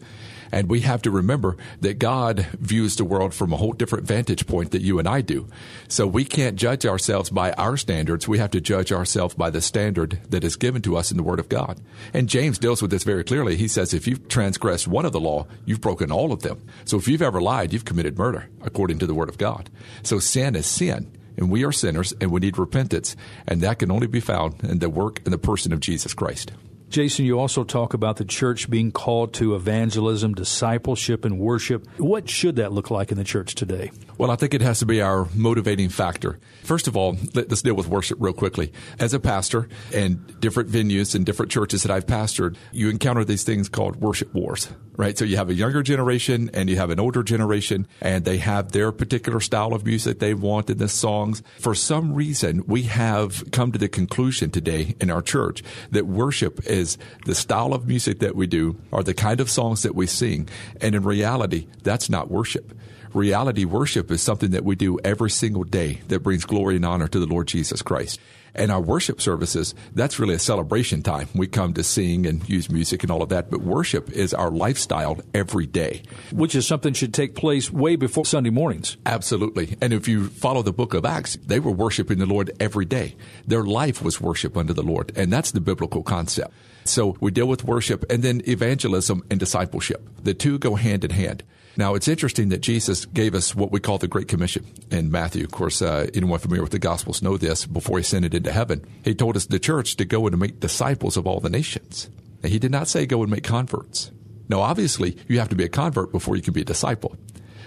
And 0.53 0.69
we 0.69 0.81
have 0.81 1.01
to 1.01 1.09
remember 1.09 1.57
that 1.81 1.97
God 1.97 2.45
views 2.59 2.95
the 2.95 3.03
world 3.03 3.33
from 3.33 3.51
a 3.51 3.57
whole 3.57 3.73
different 3.73 4.05
vantage 4.05 4.45
point 4.45 4.69
that 4.69 4.83
you 4.83 5.00
and 5.00 5.07
I 5.07 5.21
do. 5.21 5.47
So 5.88 6.05
we 6.05 6.25
can't 6.25 6.55
judge 6.55 6.85
ourselves 6.85 7.31
by 7.31 7.53
our 7.53 7.75
standards. 7.75 8.27
We 8.27 8.38
have 8.38 8.51
to 8.51 8.61
judge 8.61 8.91
ourselves 8.91 9.33
by 9.33 9.50
the 9.50 9.61
standard 9.61 10.19
that 10.29 10.44
is 10.44 10.55
given 10.55 10.83
to 10.83 10.95
us 10.95 11.09
in 11.09 11.17
the 11.17 11.23
Word 11.23 11.39
of 11.39 11.50
God. 11.50 11.81
And 12.13 12.29
James 12.29 12.60
deals 12.60 12.83
with 12.83 12.91
this 12.91 13.03
very 13.03 13.24
clearly. 13.24 13.55
He 13.55 13.67
says, 13.67 13.95
if 13.95 14.07
you've 14.07 14.27
transgressed 14.27 14.88
one 14.88 15.05
of 15.05 15.12
the 15.12 15.19
law, 15.19 15.48
you've 15.65 15.81
broken 15.81 16.12
all 16.12 16.31
of 16.31 16.43
them. 16.43 16.62
So 16.86 16.98
if 16.98 17.07
you've 17.07 17.24
ever 17.24 17.41
lied, 17.41 17.74
you've 17.74 17.86
committed 17.86 18.19
murder, 18.19 18.48
according 18.62 19.00
to 19.00 19.07
the 19.07 19.15
Word 19.15 19.29
of 19.29 19.39
God. 19.39 19.72
So 20.03 20.19
sin 20.19 20.55
is 20.55 20.67
sin 20.67 21.17
and 21.36 21.50
we 21.50 21.65
are 21.65 21.72
sinners 21.72 22.13
and 22.22 22.29
we 22.29 22.41
need 22.41 22.60
repentance 22.60 23.15
and 23.48 23.62
that 23.62 23.79
can 23.79 23.89
only 23.89 24.05
be 24.05 24.19
found 24.19 24.63
in 24.63 24.77
the 24.77 24.89
work 24.89 25.19
and 25.25 25.33
the 25.33 25.39
person 25.39 25.74
of 25.74 25.79
Jesus 25.79 26.13
Christ. 26.13 26.51
Jason, 26.93 27.25
you 27.25 27.39
also 27.39 27.63
talk 27.63 27.95
about 27.95 28.17
the 28.17 28.23
church 28.23 28.69
being 28.69 28.91
called 28.91 29.33
to 29.33 29.55
evangelism, 29.55 30.35
discipleship, 30.35 31.25
and 31.25 31.39
worship. 31.39 31.88
What 31.97 32.29
should 32.29 32.57
that 32.57 32.71
look 32.71 32.91
like 32.91 33.12
in 33.12 33.17
the 33.17 33.23
church 33.23 33.55
today? 33.55 33.89
Well, 34.17 34.29
I 34.29 34.36
think 34.36 34.53
it 34.53 34.62
has 34.62 34.79
to 34.79 34.86
be 34.86 35.01
our 35.01 35.27
motivating 35.34 35.89
factor. 35.89 36.39
First 36.63 36.88
of 36.88 36.96
all, 36.96 37.17
let's 37.34 37.63
deal 37.63 37.74
with 37.74 37.88
worship 37.88 38.20
real 38.22 38.34
quickly. 38.34 38.72
As 39.00 39.13
a 39.13 39.20
pastor 39.20 39.67
and 39.93 40.39
different 40.39 40.70
venues 40.70 41.15
and 41.15 41.25
different 41.25 41.51
churches 41.51 41.82
that 41.82 41.91
I've 41.91 42.05
pastored, 42.05 42.55
you 42.72 42.89
encounter 42.89 43.25
these 43.25 43.43
things 43.43 43.70
called 43.70 43.96
worship 43.98 44.32
wars, 44.34 44.70
right? 44.98 45.17
So 45.17 45.25
you 45.25 45.38
have 45.38 45.50
a 45.50 45.55
younger 45.55 45.82
generation 45.82 46.51
and 46.53 46.70
you 46.70 46.75
have 46.75 46.91
an 46.91 47.00
older 47.00 47.24
generation 47.24 47.88
and 48.01 48.24
they 48.24 48.38
have 48.38 48.72
their 48.72 48.91
particular 48.91 49.39
style 49.39 49.74
of 49.74 49.84
music 49.84 50.20
they 50.20 50.36
want 50.36 50.70
in 50.70 50.77
the 50.77 50.89
songs. 50.89 51.41
For 51.60 51.74
some 51.74 52.13
reason, 52.13 52.63
we 52.67 52.84
have 52.84 53.43
come 53.51 53.72
to 53.72 53.79
the 53.79 53.89
conclusion 53.89 54.51
today 54.51 54.96
in 55.01 55.10
our 55.10 55.24
church 55.24 55.63
that 55.89 56.05
worship 56.05 56.65
is 56.67 57.00
the 57.25 57.36
style 57.36 57.74
of 57.74 57.88
music 57.88 58.20
that 58.20 58.36
we 58.36 58.46
do 58.46 58.79
or 58.91 59.01
the 59.01 59.15
kind 59.15 59.41
of 59.41 59.50
songs 59.50 59.82
that 59.82 59.96
we 59.96 60.05
sing. 60.05 60.48
And 60.79 60.93
in 60.93 61.03
reality, 61.03 61.67
that's 61.82 62.12
not 62.12 62.29
worship 62.29 62.74
reality 63.13 63.65
worship 63.65 64.12
is 64.12 64.22
something 64.22 64.51
that 64.51 64.63
we 64.63 64.75
do 64.75 65.00
every 65.03 65.29
single 65.29 65.63
day 65.63 66.01
that 66.08 66.22
brings 66.22 66.46
glory 66.46 66.75
and 66.75 66.86
honor 66.86 67.08
to 67.08 67.20
the 67.20 67.25
Lord 67.25 67.48
Jesus 67.48 67.82
Christ. 67.82 68.20
And 68.55 68.72
our 68.72 68.82
worship 68.82 69.20
services, 69.20 69.74
that's 69.96 70.20
really 70.20 70.36
a 70.36 70.39
celebration 70.39 71.01
time. 71.01 71.27
We 71.34 71.48
come 71.48 71.74
to 71.74 71.84
sing 71.84 72.27
and 72.27 72.48
use 72.48 72.70
music 72.70 73.01
and 73.01 73.12
all 73.12 73.24
of 73.24 73.29
that, 73.29 73.50
but 73.50 73.62
worship 73.62 74.12
is 74.12 74.34
our 74.34 74.51
lifestyle 74.51 75.20
every 75.34 75.65
day. 75.65 76.03
Which 76.32 76.53
is 76.53 76.67
something 76.67 76.93
should 76.93 77.15
take 77.15 77.36
place 77.36 77.72
way 77.72 77.96
before 77.96 78.25
Sunday 78.25 78.51
mornings. 78.51 78.98
Absolutely. 79.08 79.75
And 79.82 79.91
if 79.91 80.08
you 80.08 80.27
follow 80.27 80.62
the 80.62 80.72
book 80.72 80.93
of 80.93 81.03
Acts, 81.03 81.36
they 81.43 81.60
were 81.60 81.72
worshiping 81.72 82.20
the 82.20 82.27
Lord 82.27 82.51
every 82.60 82.86
day. 82.86 83.15
Their 83.48 83.63
life 83.63 84.03
was 84.03 84.22
worship 84.22 84.55
unto 84.55 84.74
the 84.74 84.84
Lord. 84.84 85.12
And 85.15 85.34
that's 85.34 85.51
the 85.51 85.62
biblical 85.62 86.03
concept. 86.03 86.53
So 86.86 87.17
we 87.20 87.32
deal 87.32 87.48
with 87.48 87.63
worship 87.63 88.05
and 88.12 88.22
then 88.22 88.41
evangelism 88.48 89.24
and 89.32 89.39
discipleship. 89.39 90.08
The 90.22 90.36
two 90.36 90.60
go 90.60 90.75
hand 90.75 91.03
in 91.03 91.12
hand. 91.12 91.43
Now, 91.75 91.96
it's 91.96 92.08
interesting 92.08 92.50
that 92.50 92.62
Jesus 92.62 93.06
gave 93.06 93.34
us 93.34 93.56
what 93.56 93.72
we 93.72 93.80
call 93.80 93.98
the 93.98 94.08
Great 94.08 94.27
Commission 94.27 94.65
in 94.92 95.10
Matthew. 95.10 95.44
Of 95.44 95.51
course, 95.51 95.82
uh, 95.82 96.08
anyone 96.13 96.38
familiar 96.38 96.62
with 96.62 96.72
the 96.72 96.77
Gospels 96.80 97.24
know 97.24 97.36
this. 97.36 97.65
Before 97.65 97.98
he 97.98 98.03
sent 98.03 98.25
it 98.25 98.36
into 98.36 98.51
heaven, 98.51 98.86
he 99.03 99.15
told 99.15 99.36
us 99.36 99.48
the 99.48 99.58
church 99.58 99.96
to 99.96 100.06
go 100.06 100.27
and 100.27 100.38
make 100.38 100.60
disciples 100.60 101.18
of 101.18 101.25
all 101.25 101.39
the 101.39 101.50
nations. 101.50 102.12
And 102.44 102.51
he 102.51 102.60
did 102.60 102.72
not 102.72 102.88
say 102.88 103.08
go 103.08 103.24
and 103.24 103.32
make 103.32 103.44
converts. 103.44 104.12
Now, 104.50 104.62
obviously, 104.62 105.18
you 105.27 105.39
have 105.39 105.50
to 105.50 105.56
be 105.56 105.63
a 105.63 105.70
convert 105.70 106.12
before 106.12 106.36
you 106.36 106.44
can 106.44 106.53
be 106.53 106.62
a 106.62 106.65
disciple. 106.65 107.15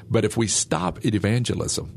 But 0.09 0.25
if 0.25 0.37
we 0.37 0.47
stop 0.47 0.99
at 0.99 1.15
evangelism 1.15 1.93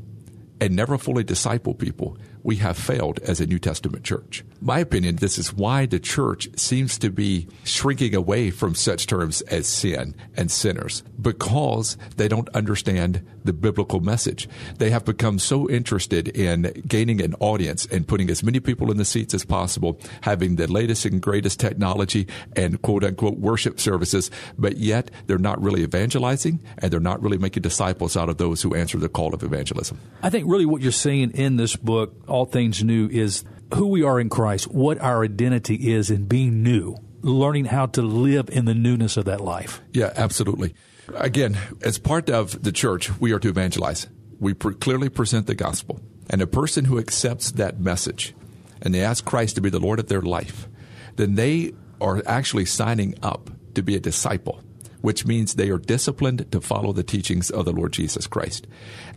and 0.60 0.74
never 0.74 0.98
fully 0.98 1.22
disciple 1.22 1.74
people, 1.74 2.18
we 2.42 2.56
have 2.56 2.76
failed 2.76 3.18
as 3.20 3.40
a 3.40 3.46
New 3.46 3.58
Testament 3.58 4.04
church. 4.04 4.44
My 4.60 4.78
opinion, 4.78 5.16
this 5.16 5.38
is 5.38 5.52
why 5.52 5.86
the 5.86 5.98
church 5.98 6.48
seems 6.56 6.98
to 6.98 7.10
be 7.10 7.48
shrinking 7.64 8.14
away 8.14 8.50
from 8.50 8.74
such 8.74 9.06
terms 9.06 9.40
as 9.42 9.66
sin 9.66 10.14
and 10.36 10.50
sinners 10.50 11.02
because 11.20 11.96
they 12.16 12.28
don't 12.28 12.48
understand 12.50 13.24
the 13.44 13.52
biblical 13.52 14.00
message. 14.00 14.48
They 14.78 14.90
have 14.90 15.04
become 15.04 15.38
so 15.38 15.68
interested 15.68 16.28
in 16.28 16.82
gaining 16.86 17.22
an 17.22 17.34
audience 17.40 17.86
and 17.86 18.06
putting 18.06 18.30
as 18.30 18.42
many 18.42 18.60
people 18.60 18.90
in 18.90 18.96
the 18.96 19.04
seats 19.04 19.34
as 19.34 19.44
possible, 19.44 19.98
having 20.22 20.56
the 20.56 20.70
latest 20.70 21.04
and 21.06 21.20
greatest 21.20 21.58
technology 21.58 22.26
and 22.54 22.80
quote 22.82 23.04
unquote 23.04 23.38
worship 23.38 23.80
services, 23.80 24.30
but 24.58 24.76
yet 24.76 25.10
they're 25.26 25.38
not 25.38 25.60
really 25.62 25.82
evangelizing 25.82 26.60
and 26.78 26.92
they're 26.92 27.00
not 27.00 27.22
really 27.22 27.38
making 27.38 27.62
disciples 27.62 28.16
out 28.16 28.28
of 28.28 28.36
those 28.36 28.62
who 28.62 28.74
answer 28.74 28.98
the 28.98 29.08
call 29.08 29.34
of 29.34 29.42
evangelism. 29.42 29.98
I 30.22 30.30
think 30.30 30.46
really 30.48 30.66
what 30.66 30.82
you're 30.82 30.92
seeing 30.92 31.30
in 31.32 31.56
this 31.56 31.76
book 31.76 32.14
all 32.30 32.46
Things 32.46 32.82
New 32.82 33.08
is 33.08 33.44
who 33.74 33.86
we 33.86 34.02
are 34.02 34.18
in 34.18 34.28
Christ, 34.28 34.72
what 34.72 34.98
our 35.00 35.22
identity 35.22 35.92
is 35.92 36.10
in 36.10 36.26
being 36.26 36.62
new, 36.62 36.96
learning 37.22 37.66
how 37.66 37.86
to 37.86 38.02
live 38.02 38.48
in 38.50 38.64
the 38.64 38.74
newness 38.74 39.16
of 39.16 39.26
that 39.26 39.40
life. 39.40 39.80
Yeah, 39.92 40.12
absolutely. 40.16 40.74
Again, 41.14 41.58
as 41.82 41.98
part 41.98 42.30
of 42.30 42.62
the 42.62 42.72
church, 42.72 43.18
we 43.20 43.32
are 43.32 43.38
to 43.38 43.48
evangelize. 43.48 44.08
We 44.38 44.54
clearly 44.54 45.08
present 45.08 45.46
the 45.46 45.54
gospel. 45.54 46.00
And 46.28 46.40
a 46.40 46.46
person 46.46 46.84
who 46.84 46.98
accepts 46.98 47.50
that 47.52 47.80
message 47.80 48.34
and 48.80 48.94
they 48.94 49.02
ask 49.02 49.24
Christ 49.24 49.56
to 49.56 49.60
be 49.60 49.70
the 49.70 49.80
Lord 49.80 49.98
of 49.98 50.08
their 50.08 50.22
life, 50.22 50.68
then 51.16 51.34
they 51.34 51.74
are 52.00 52.22
actually 52.26 52.64
signing 52.64 53.14
up 53.22 53.50
to 53.74 53.82
be 53.82 53.96
a 53.96 54.00
disciple 54.00 54.62
which 55.00 55.26
means 55.26 55.54
they 55.54 55.70
are 55.70 55.78
disciplined 55.78 56.50
to 56.52 56.60
follow 56.60 56.92
the 56.92 57.02
teachings 57.02 57.50
of 57.50 57.64
the 57.64 57.72
Lord 57.72 57.92
Jesus 57.92 58.26
Christ. 58.26 58.66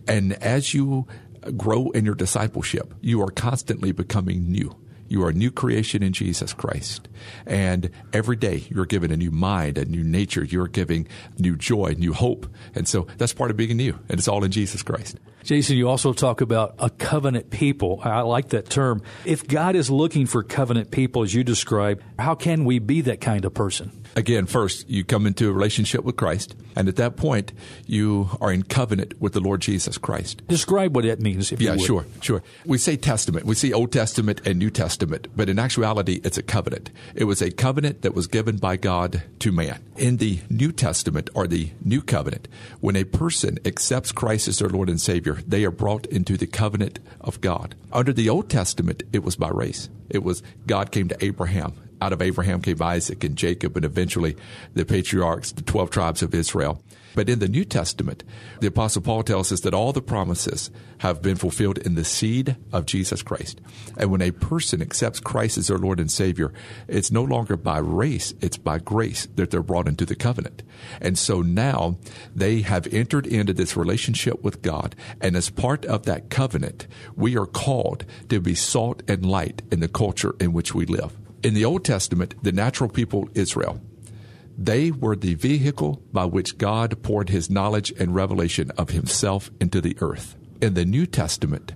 And 0.08 0.34
as 0.34 0.74
you 0.74 1.08
grow 1.52 1.90
in 1.92 2.06
your 2.06 2.16
discipleship, 2.16 2.94
you 3.02 3.22
are 3.22 3.32
constantly 3.32 3.92
becoming 3.92 4.52
new. 4.52 4.76
You 5.08 5.24
are 5.24 5.30
a 5.30 5.34
new 5.34 5.52
creation 5.52 6.02
in 6.02 6.14
Jesus 6.14 6.54
Christ. 6.54 7.08
And 7.46 7.92
every 8.14 8.36
day 8.36 8.64
you're 8.70 8.86
given 8.86 9.12
a 9.12 9.18
new 9.18 9.32
mind, 9.32 9.78
a 9.78 9.86
new 9.86 10.04
nature. 10.04 10.44
You're 10.44 10.68
giving 10.68 11.08
new 11.38 11.56
joy, 11.56 11.96
new 11.98 12.14
hope. 12.14 12.48
And 12.74 12.88
so 12.88 13.08
that's 13.18 13.34
part 13.34 13.52
of 13.52 13.58
being 13.58 13.78
new. 13.78 14.00
And 14.10 14.18
it's 14.18 14.28
all 14.28 14.44
in 14.44 14.52
Jesus 14.52 14.82
Christ. 14.82 15.20
Jason, 15.44 15.76
you 15.76 15.90
also 15.90 16.14
talk 16.14 16.42
about 16.42 16.76
a 16.80 16.90
covenant 16.90 17.50
people. 17.50 18.00
I 18.04 18.22
like 18.22 18.50
that 18.50 18.70
term. 18.70 19.02
If 19.26 19.48
God 19.48 19.76
is 19.76 19.90
looking 19.90 20.26
for 20.26 20.42
covenant 20.42 20.90
people, 20.90 21.24
as 21.24 21.34
you 21.34 21.44
describe, 21.44 22.02
how 22.18 22.36
can 22.36 22.64
we 22.64 22.80
be 22.80 23.02
that 23.02 23.20
kind 23.20 23.44
of 23.44 23.54
person? 23.54 23.92
Again, 24.16 24.46
first, 24.46 24.90
you 24.90 25.04
come 25.04 25.26
into 25.26 25.50
a 25.50 25.52
relationship 25.52 26.04
with 26.04 26.16
Christ, 26.16 26.56
and 26.76 26.88
at 26.88 26.98
that 26.98 27.18
point, 27.18 27.52
you 27.88 28.30
are 28.40 28.54
in 28.54 28.64
covenant 28.64 29.20
with 29.20 29.34
the 29.34 29.40
Lord 29.40 29.62
Jesus 29.62 29.98
Christ. 29.98 30.48
Describe 30.48 30.96
what 30.96 31.04
that 31.06 31.20
means, 31.20 31.52
if 31.52 31.60
yeah, 31.60 31.72
you 31.72 31.78
would. 31.80 31.86
sure, 31.86 32.06
sure. 32.22 32.44
We 32.64 32.78
say 32.78 32.96
Testament, 32.96 33.46
we 33.46 33.56
see 33.56 33.74
Old 33.74 33.92
Testament 33.92 34.42
and 34.46 34.60
New 34.60 34.70
Testament, 34.70 35.28
but 35.36 35.50
in 35.50 35.58
actuality, 35.58 36.22
it's 36.24 36.38
a 36.38 36.44
covenant. 36.44 36.92
It 37.16 37.24
was 37.24 37.42
a 37.42 37.50
covenant 37.50 38.04
that 38.04 38.14
was 38.14 38.28
given 38.28 38.58
by 38.58 38.78
God 38.78 39.24
to 39.40 39.52
man. 39.52 39.84
In 39.98 40.18
the 40.18 40.40
New 40.50 40.72
Testament, 40.72 41.30
or 41.34 41.48
the 41.48 41.72
New 41.84 42.02
Covenant, 42.02 42.48
when 42.82 42.96
a 42.96 43.04
person 43.04 43.58
accepts 43.66 44.12
Christ 44.12 44.48
as 44.48 44.60
their 44.60 44.70
Lord 44.70 44.90
and 44.90 45.02
Savior, 45.02 45.33
they 45.46 45.66
are 45.66 45.72
brought 45.72 46.06
into 46.08 46.38
the 46.38 46.48
covenant 46.48 47.00
of 47.22 47.42
God. 47.42 47.76
Under 47.92 48.14
the 48.14 48.30
Old 48.30 48.50
Testament, 48.50 49.04
it 49.12 49.24
was 49.24 49.36
by 49.36 49.50
race. 49.50 49.90
It 50.10 50.24
was 50.24 50.44
God 50.68 50.92
came 50.92 51.08
to 51.10 51.26
Abraham 51.26 51.74
out 52.04 52.12
of 52.12 52.22
Abraham 52.22 52.62
came 52.62 52.82
Isaac 52.82 53.24
and 53.24 53.38
Jacob 53.38 53.78
and 53.78 53.86
eventually 53.86 54.36
the 54.74 54.84
patriarchs, 54.84 55.54
the 55.54 55.62
12 55.62 55.90
tribes 55.90 56.22
of 56.22 56.36
Israel. 56.36 56.84
But 57.16 57.30
in 57.30 57.40
the 57.40 57.48
New 57.48 57.64
Testament, 57.64 58.24
the 58.60 58.68
Apostle 58.68 59.02
Paul 59.02 59.24
tells 59.24 59.52
us 59.52 59.62
that 59.62 59.74
all 59.74 59.94
the 59.94 60.02
promises 60.02 60.72
have 60.98 61.22
been 61.22 61.36
fulfilled 61.36 61.78
in 61.78 61.96
the 61.96 62.04
seed 62.04 62.58
of 62.72 62.86
Jesus 62.86 63.22
Christ. 63.22 63.62
And 63.98 64.12
when 64.12 64.22
a 64.22 64.32
person 64.32 64.82
accepts 64.82 65.20
Christ 65.20 65.58
as 65.58 65.68
their 65.68 65.78
Lord 65.78 66.00
and 66.00 66.12
Savior, 66.12 66.52
it's 66.88 67.12
no 67.12 67.24
longer 67.24 67.56
by 67.56 67.78
race, 67.78 68.34
it's 68.42 68.58
by 68.58 68.80
grace 68.80 69.28
that 69.36 69.52
they're 69.52 69.62
brought 69.62 69.88
into 69.88 70.06
the 70.06 70.16
covenant. 70.16 70.64
And 71.00 71.18
so 71.18 71.42
now 71.42 71.98
they 72.36 72.62
have 72.62 72.92
entered 72.92 73.28
into 73.28 73.54
this 73.54 73.78
relationship 73.78 74.44
with 74.44 74.62
God. 74.62 74.96
And 75.22 75.36
as 75.36 75.50
part 75.50 75.86
of 75.86 76.04
that 76.06 76.30
covenant, 76.30 76.88
we 77.16 77.38
are 77.38 77.46
called 77.46 78.06
to 78.30 78.42
be 78.42 78.56
salt 78.56 79.04
and 79.08 79.26
light 79.26 79.62
in 79.72 79.80
the 79.82 79.88
culture 79.88 80.36
in 80.40 80.52
which 80.52 80.74
we 80.74 80.86
live. 80.86 81.14
In 81.44 81.54
the 81.54 81.66
Old 81.66 81.84
Testament, 81.84 82.36
the 82.42 82.54
natural 82.54 82.90
people, 82.90 83.28
Israel, 83.34 83.82
they 84.58 84.92
were 84.92 85.18
the 85.18 85.34
vehicle 85.34 86.02
by 86.14 86.24
which 86.24 86.58
God 86.58 87.04
poured 87.04 87.28
his 87.28 87.50
knowledge 87.50 87.92
and 88.00 88.16
revelation 88.16 88.72
of 88.78 88.92
himself 88.92 89.52
into 89.60 89.82
the 89.82 89.98
earth. 90.00 90.38
In 90.62 90.74
the 90.74 90.86
New 90.86 91.06
Testament, 91.06 91.74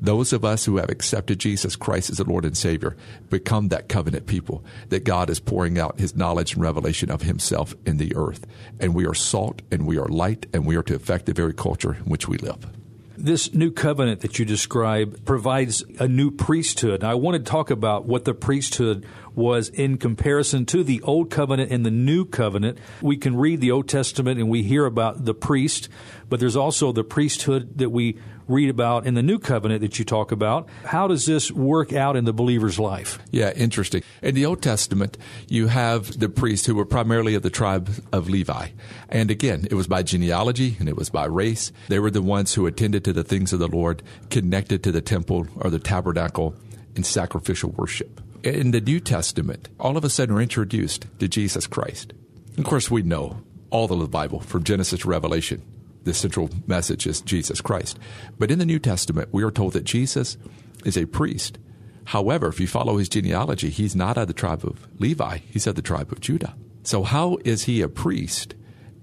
those 0.00 0.32
of 0.32 0.44
us 0.44 0.66
who 0.66 0.76
have 0.76 0.88
accepted 0.88 1.40
Jesus 1.40 1.74
Christ 1.74 2.10
as 2.10 2.18
the 2.18 2.24
Lord 2.24 2.44
and 2.44 2.56
Savior 2.56 2.96
become 3.28 3.68
that 3.68 3.88
covenant 3.88 4.26
people 4.26 4.64
that 4.90 5.02
God 5.02 5.30
is 5.30 5.40
pouring 5.40 5.80
out 5.80 5.98
his 5.98 6.14
knowledge 6.14 6.52
and 6.52 6.62
revelation 6.62 7.10
of 7.10 7.22
himself 7.22 7.74
in 7.84 7.96
the 7.96 8.14
earth. 8.14 8.46
And 8.78 8.94
we 8.94 9.04
are 9.04 9.14
salt 9.14 9.62
and 9.72 9.84
we 9.84 9.98
are 9.98 10.06
light 10.06 10.46
and 10.52 10.64
we 10.64 10.76
are 10.76 10.84
to 10.84 10.94
affect 10.94 11.26
the 11.26 11.32
very 11.32 11.54
culture 11.54 11.94
in 11.94 12.04
which 12.04 12.28
we 12.28 12.38
live. 12.38 12.68
This 13.20 13.52
new 13.52 13.72
covenant 13.72 14.20
that 14.20 14.38
you 14.38 14.44
describe 14.44 15.24
provides 15.24 15.82
a 15.98 16.06
new 16.06 16.30
priesthood. 16.30 17.02
I 17.02 17.14
want 17.14 17.36
to 17.36 17.42
talk 17.42 17.68
about 17.68 18.06
what 18.06 18.24
the 18.24 18.32
priesthood 18.32 19.04
was 19.38 19.68
in 19.68 19.96
comparison 19.96 20.66
to 20.66 20.82
the 20.82 21.00
Old 21.02 21.30
Covenant 21.30 21.70
and 21.70 21.86
the 21.86 21.90
New 21.90 22.24
Covenant. 22.24 22.76
We 23.00 23.16
can 23.16 23.36
read 23.36 23.60
the 23.60 23.70
Old 23.70 23.88
Testament 23.88 24.40
and 24.40 24.50
we 24.50 24.64
hear 24.64 24.84
about 24.84 25.24
the 25.24 25.32
priest, 25.32 25.88
but 26.28 26.40
there's 26.40 26.56
also 26.56 26.90
the 26.90 27.04
priesthood 27.04 27.78
that 27.78 27.90
we 27.90 28.18
read 28.48 28.68
about 28.68 29.06
in 29.06 29.14
the 29.14 29.22
New 29.22 29.38
Covenant 29.38 29.82
that 29.82 29.98
you 29.98 30.04
talk 30.04 30.32
about. 30.32 30.68
How 30.84 31.06
does 31.06 31.24
this 31.24 31.52
work 31.52 31.92
out 31.92 32.16
in 32.16 32.24
the 32.24 32.32
believer's 32.32 32.80
life? 32.80 33.20
Yeah, 33.30 33.52
interesting. 33.54 34.02
In 34.22 34.34
the 34.34 34.44
Old 34.44 34.60
Testament, 34.60 35.16
you 35.48 35.68
have 35.68 36.18
the 36.18 36.28
priests 36.28 36.66
who 36.66 36.74
were 36.74 36.86
primarily 36.86 37.34
of 37.36 37.42
the 37.42 37.50
tribe 37.50 37.90
of 38.12 38.28
Levi. 38.28 38.68
And 39.08 39.30
again, 39.30 39.68
it 39.70 39.74
was 39.74 39.86
by 39.86 40.02
genealogy 40.02 40.76
and 40.80 40.88
it 40.88 40.96
was 40.96 41.10
by 41.10 41.26
race. 41.26 41.70
They 41.88 42.00
were 42.00 42.10
the 42.10 42.22
ones 42.22 42.54
who 42.54 42.66
attended 42.66 43.04
to 43.04 43.12
the 43.12 43.24
things 43.24 43.52
of 43.52 43.60
the 43.60 43.68
Lord, 43.68 44.02
connected 44.30 44.82
to 44.82 44.90
the 44.90 45.02
temple 45.02 45.46
or 45.56 45.70
the 45.70 45.78
tabernacle 45.78 46.56
in 46.96 47.04
sacrificial 47.04 47.70
worship. 47.70 48.20
In 48.44 48.70
the 48.70 48.80
New 48.80 49.00
Testament, 49.00 49.68
all 49.80 49.96
of 49.96 50.04
a 50.04 50.10
sudden 50.10 50.34
we're 50.34 50.42
introduced 50.42 51.06
to 51.18 51.28
Jesus 51.28 51.66
Christ. 51.66 52.12
Of 52.56 52.64
course, 52.64 52.90
we 52.90 53.02
know 53.02 53.42
all 53.70 53.92
of 53.92 53.98
the 53.98 54.06
Bible 54.06 54.40
from 54.40 54.64
Genesis 54.64 55.00
to 55.00 55.08
Revelation 55.08 55.62
the 56.04 56.14
central 56.14 56.48
message 56.66 57.06
is 57.06 57.20
Jesus 57.20 57.60
Christ. 57.60 57.98
But 58.38 58.50
in 58.50 58.58
the 58.58 58.64
New 58.64 58.78
Testament, 58.78 59.28
we 59.30 59.42
are 59.42 59.50
told 59.50 59.74
that 59.74 59.84
Jesus 59.84 60.38
is 60.84 60.96
a 60.96 61.06
priest. 61.06 61.58
However, 62.06 62.48
if 62.48 62.58
you 62.58 62.66
follow 62.66 62.96
his 62.96 63.10
genealogy, 63.10 63.68
he's 63.68 63.94
not 63.94 64.16
of 64.16 64.26
the 64.26 64.32
tribe 64.32 64.64
of 64.64 64.88
Levi, 64.98 65.38
he's 65.50 65.66
of 65.66 65.74
the 65.74 65.82
tribe 65.82 66.10
of 66.10 66.20
Judah. 66.20 66.54
So, 66.82 67.02
how 67.02 67.36
is 67.44 67.64
he 67.64 67.82
a 67.82 67.88
priest, 67.88 68.54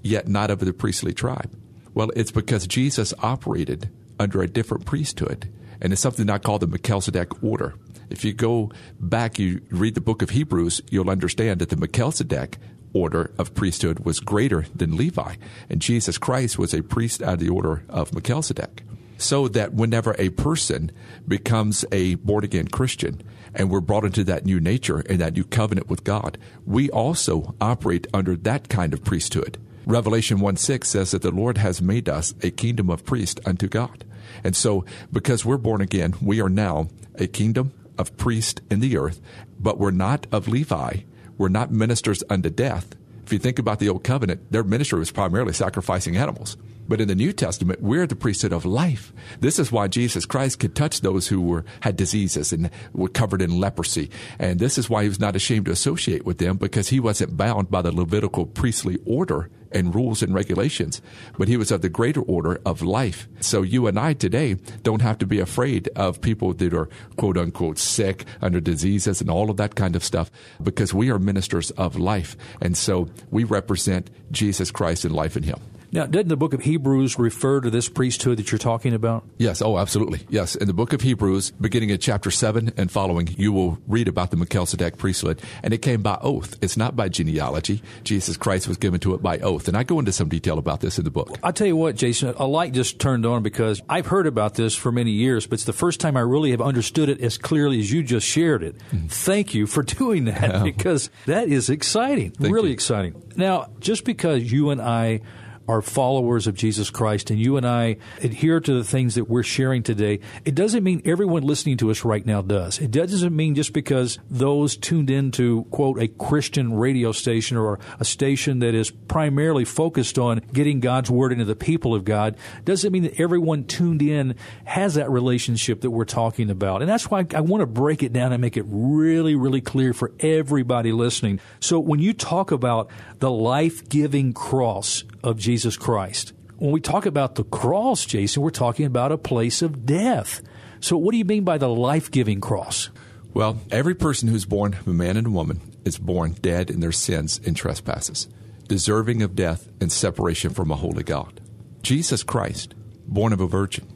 yet 0.02 0.28
not 0.28 0.50
of 0.50 0.60
the 0.60 0.74
priestly 0.74 1.14
tribe? 1.14 1.56
Well, 1.94 2.10
it's 2.16 2.32
because 2.32 2.66
Jesus 2.66 3.14
operated 3.20 3.90
under 4.20 4.42
a 4.42 4.48
different 4.48 4.86
priesthood, 4.86 5.48
and 5.80 5.94
it's 5.94 6.02
something 6.02 6.26
not 6.26 6.42
called 6.42 6.62
the 6.62 6.68
Melchizedek 6.68 7.44
order. 7.44 7.76
If 8.10 8.24
you 8.24 8.34
go 8.34 8.72
back, 9.00 9.40
you 9.40 9.62
read 9.70 9.96
the 9.96 10.02
book 10.02 10.22
of 10.22 10.32
Hebrews, 10.32 10.82
you'll 10.90 11.10
understand 11.10 11.60
that 11.60 11.70
the 11.70 11.78
Melchizedek 11.78 12.58
order 12.94 13.32
of 13.38 13.54
priesthood 13.54 14.00
was 14.00 14.20
greater 14.20 14.66
than 14.74 14.96
Levi, 14.96 15.36
and 15.70 15.82
Jesus 15.82 16.18
Christ 16.18 16.58
was 16.58 16.74
a 16.74 16.82
priest 16.82 17.22
out 17.22 17.36
of 17.36 17.40
the 17.40 17.50
order 17.50 17.84
of 17.90 18.14
Melchizedek. 18.14 18.84
So 19.18 19.48
that 19.50 19.74
whenever 19.74 20.16
a 20.20 20.30
person 20.30 20.92
becomes 21.28 21.86
a 21.92 22.16
born 22.16 22.44
again 22.44 22.68
Christian 22.68 23.24
and 23.54 23.70
we're 23.70 23.80
brought 23.80 24.04
into 24.04 24.26
that 24.26 24.46
new 24.46 24.60
nature 24.60 25.00
and 25.10 25.20
that 25.20 25.36
new 25.36 25.46
covenant 25.46 25.90
with 25.90 26.04
God, 26.04 26.38
we 26.66 26.90
also 26.90 27.56
operate 27.62 28.08
under 28.14 28.36
that 28.36 28.68
kind 28.68 28.94
of 28.94 29.06
priesthood. 29.06 29.58
Revelation 29.86 30.40
1 30.40 30.58
6 30.58 30.90
says 30.90 31.12
that 31.12 31.22
the 31.22 31.32
Lord 31.32 31.58
has 31.58 31.82
made 31.82 32.10
us 32.10 32.34
a 32.42 32.52
kingdom 32.52 32.90
of 32.90 33.06
priests 33.06 33.40
unto 33.46 33.68
God. 33.68 34.04
And 34.44 34.56
so, 34.56 34.84
because 35.14 35.46
we're 35.46 35.58
born 35.58 35.80
again, 35.80 36.16
we 36.22 36.42
are 36.42 36.50
now 36.50 36.90
a 37.16 37.28
kingdom 37.28 37.72
of 37.98 38.16
priests 38.18 38.62
in 38.70 38.80
the 38.80 38.98
earth, 38.98 39.22
but 39.60 39.78
we're 39.78 39.92
not 39.92 40.28
of 40.32 40.48
Levi. 40.48 41.02
We're 41.38 41.50
not 41.50 41.72
ministers 41.72 42.24
unto 42.30 42.50
death. 42.50 42.96
If 43.26 43.34
you 43.34 43.40
think 43.40 43.60
about 43.60 43.80
the 43.80 43.90
Old 43.90 44.04
Covenant, 44.04 44.52
their 44.52 44.64
ministry 44.64 45.00
was 45.00 45.12
primarily 45.12 45.54
sacrificing 45.54 46.16
animals. 46.16 46.58
But 46.88 47.02
in 47.02 47.08
the 47.08 47.16
New 47.16 47.34
Testament, 47.34 47.82
we're 47.82 48.06
the 48.06 48.16
priesthood 48.16 48.54
of 48.54 48.66
life. 48.66 49.12
This 49.40 49.58
is 49.58 49.72
why 49.72 49.88
Jesus 49.88 50.26
Christ 50.26 50.60
could 50.60 50.76
touch 50.76 51.02
those 51.02 51.28
who 51.28 51.42
were 51.42 51.66
had 51.80 51.98
diseases 51.98 52.54
and 52.54 52.70
were 52.94 53.10
covered 53.10 53.42
in 53.42 53.60
leprosy. 53.60 54.12
And 54.38 54.60
this 54.60 54.78
is 54.78 54.90
why 54.90 55.04
he 55.04 55.10
was 55.10 55.20
not 55.20 55.36
ashamed 55.36 55.66
to 55.66 55.72
associate 55.72 56.26
with 56.26 56.38
them 56.38 56.58
because 56.58 56.90
he 56.90 57.00
wasn't 57.00 57.38
bound 57.38 57.72
by 57.72 57.82
the 57.82 57.92
Levitical 57.92 58.46
priestly 58.46 59.00
order 59.06 59.50
and 59.76 59.94
rules 59.94 60.24
and 60.24 60.34
regulations, 60.34 61.02
but 61.38 61.48
he 61.48 61.58
was 61.58 61.70
of 61.70 61.82
the 61.82 61.90
greater 61.90 62.22
order 62.22 62.60
of 62.66 62.82
life. 62.82 63.28
So 63.42 63.62
you 63.62 63.86
and 63.86 64.00
I 64.00 64.14
today 64.14 64.56
don't 64.82 65.02
have 65.02 65.20
to 65.20 65.28
be 65.28 65.40
afraid 65.40 65.90
of 65.96 66.22
people 66.22 66.54
that 66.54 66.74
are 66.74 66.90
quote 67.18 67.38
unquote 67.38 67.78
sick 67.78 68.26
under 68.42 68.60
diseases 68.60 69.22
and 69.22 69.30
all 69.30 69.52
of 69.52 69.58
that 69.58 69.76
kind 69.76 69.96
of 69.96 70.04
stuff 70.04 70.32
because 70.64 70.94
we 70.94 71.12
are 71.12 71.20
ministers 71.20 71.72
of 71.72 71.98
life. 71.98 72.38
And 72.62 72.78
so 72.78 73.10
we 73.30 73.44
represent 73.44 74.10
Jesus 74.32 74.72
Christ 74.72 75.06
and 75.06 75.14
life 75.14 75.36
in 75.36 75.44
him. 75.44 75.60
Now, 75.96 76.06
doesn't 76.06 76.28
the 76.28 76.36
book 76.36 76.54
of 76.54 76.62
Hebrews 76.62 77.18
refer 77.18 77.62
to 77.62 77.70
this 77.70 77.88
priesthood 77.88 78.38
that 78.38 78.52
you're 78.52 78.60
talking 78.60 78.94
about? 78.94 79.24
Yes. 79.38 79.62
Oh, 79.62 79.78
absolutely. 79.78 80.28
Yes. 80.28 80.54
In 80.56 80.68
the 80.68 80.74
book 80.74 80.92
of 80.92 81.00
Hebrews, 81.00 81.52
beginning 81.52 81.90
at 81.92 82.02
chapter 82.02 82.30
7 82.30 82.74
and 82.76 82.92
following, 82.92 83.34
you 83.38 83.54
will 83.54 83.78
read 83.88 84.10
about 84.10 84.30
the 84.30 84.36
Melchizedek 84.36 84.98
priesthood, 84.98 85.42
and 85.64 85.74
it 85.74 85.78
came 85.78 86.02
by 86.02 86.18
oath. 86.22 86.58
It's 86.62 86.76
not 86.76 86.98
by 86.98 87.08
genealogy. 87.08 87.82
Jesus 88.04 88.36
Christ 88.36 88.68
was 88.68 88.76
given 88.76 89.00
to 89.00 89.14
it 89.14 89.22
by 89.22 89.38
oath. 89.40 89.70
And 89.70 89.78
I 89.78 89.84
go 89.84 89.98
into 90.00 90.12
some 90.12 90.28
detail 90.28 90.58
about 90.58 90.82
this 90.82 90.98
in 90.98 91.06
the 91.06 91.12
book. 91.12 91.40
I'll 91.42 91.54
tell 91.54 91.68
you 91.68 91.78
what, 91.78 91.96
Jason, 91.96 92.34
a 92.36 92.46
light 92.46 92.74
just 92.74 93.00
turned 93.00 93.26
on 93.26 93.42
because 93.42 93.82
I've 93.88 94.08
heard 94.08 94.28
about 94.28 94.56
this 94.56 94.76
for 94.76 94.92
many 94.92 95.12
years, 95.12 95.48
but 95.48 95.54
it's 95.54 95.64
the 95.64 95.72
first 95.72 96.02
time 96.02 96.18
I 96.18 96.22
really 96.22 96.52
have 96.52 96.62
understood 96.62 97.08
it 97.08 97.22
as 97.22 97.38
clearly 97.38 97.80
as 97.80 97.90
you 97.90 98.04
just 98.04 98.28
shared 98.28 98.64
it. 98.64 98.78
Mm-hmm. 98.92 99.08
Thank 99.08 99.54
you 99.54 99.66
for 99.66 99.82
doing 99.96 100.26
that 100.26 100.42
yeah. 100.42 100.64
because 100.64 101.10
that 101.26 101.48
is 101.48 101.70
exciting, 101.70 102.32
Thank 102.32 102.54
really 102.54 102.68
you. 102.70 102.74
exciting. 102.74 103.22
Now, 103.38 103.70
just 103.80 104.04
because 104.04 104.52
you 104.52 104.72
and 104.72 104.82
I 104.82 105.22
are 105.68 105.82
followers 105.82 106.48
of 106.48 106.56
Jesus 106.56 106.90
Christ 106.90 107.32
and 107.32 107.40
you 107.40 107.58
and 107.58 107.68
I 107.68 107.98
adhere 108.22 108.60
to 108.60 108.74
the 108.74 108.84
things 108.84 109.16
that 109.16 109.30
we're 109.30 109.44
sharing 109.44 109.84
today, 109.84 110.20
it 110.44 110.56
doesn't 110.56 110.84
mean 110.84 111.02
everyone 111.06 111.44
listening 111.44 111.78
to 111.78 111.92
us 111.92 112.06
right 112.06 112.26
now 112.26 112.42
does. 112.42 112.80
It 112.80 112.92
doesn't 112.92 113.36
mean 113.36 113.56
just 113.56 113.74
because 113.74 114.20
those 114.30 114.78
tuned 114.78 115.10
into, 115.10 115.64
quote, 115.66 116.00
a 116.00 116.08
Christian 116.08 116.74
radio 116.74 117.12
station 117.12 117.58
or 117.58 117.80
a 118.00 118.06
station 118.06 118.60
that 118.60 118.76
is 118.76 118.92
primarily 118.92 119.66
focused 119.66 120.20
on 120.20 120.42
getting 120.54 120.80
God's 120.80 121.10
word 121.10 121.32
into 121.32 121.46
the 121.46 121.56
people 121.56 121.96
of 121.96 122.06
God, 122.06 122.38
doesn't 122.64 122.92
mean 122.92 123.04
that 123.04 123.20
everyone 123.20 123.66
tuned 123.66 124.02
in 124.02 124.36
has 124.66 124.96
that 124.96 125.10
relationship 125.10 125.82
that 125.82 125.92
we're 125.92 126.06
talking 126.06 126.50
about. 126.50 126.82
And 126.82 126.90
that's 126.90 127.10
why 127.10 127.26
I 127.34 127.42
want 127.42 127.62
to 127.62 127.68
break 127.68 128.04
it 128.04 128.14
down 128.14 128.34
and 128.34 128.42
make 128.42 128.58
it 128.58 128.66
really, 128.68 129.36
really 129.36 129.62
clear 129.62 129.94
for 129.94 130.12
everybody 130.20 130.92
listening. 130.92 131.40
So 131.60 131.80
when 131.80 132.00
you 132.00 132.14
talk 132.14 132.52
about 132.52 132.90
the 133.20 133.32
life 133.32 133.88
giving 133.90 134.34
cross 134.34 135.04
of 135.24 135.38
Jesus 135.38 135.55
Christ. 135.80 136.34
When 136.58 136.72
we 136.72 136.82
talk 136.82 137.06
about 137.06 137.36
the 137.36 137.44
cross, 137.44 138.06
Jason, 138.06 138.42
we're 138.42 138.50
talking 138.50 138.86
about 138.86 139.12
a 139.12 139.18
place 139.18 139.62
of 139.62 139.86
death. 139.86 140.42
So, 140.80 140.98
what 140.98 141.12
do 141.12 141.18
you 141.18 141.26
mean 141.26 141.44
by 141.44 141.58
the 141.58 141.70
life 141.70 142.12
giving 142.12 142.42
cross? 142.42 142.90
Well, 143.34 143.60
every 143.72 143.96
person 143.96 144.30
who's 144.30 144.46
born 144.46 144.78
a 144.86 144.90
man 144.90 145.18
and 145.18 145.28
a 145.28 145.32
woman 145.32 145.62
is 145.86 145.98
born 145.98 146.34
dead 146.42 146.70
in 146.70 146.80
their 146.80 146.92
sins 146.92 147.40
and 147.46 147.56
trespasses, 147.56 148.28
deserving 148.68 149.22
of 149.22 149.36
death 149.36 149.70
and 149.82 149.92
separation 149.92 150.54
from 150.54 150.72
a 150.72 150.76
holy 150.76 151.04
God. 151.04 151.42
Jesus 151.82 152.24
Christ, 152.24 152.76
born 153.08 153.34
of 153.34 153.42
a 153.42 153.48
virgin, 153.48 153.88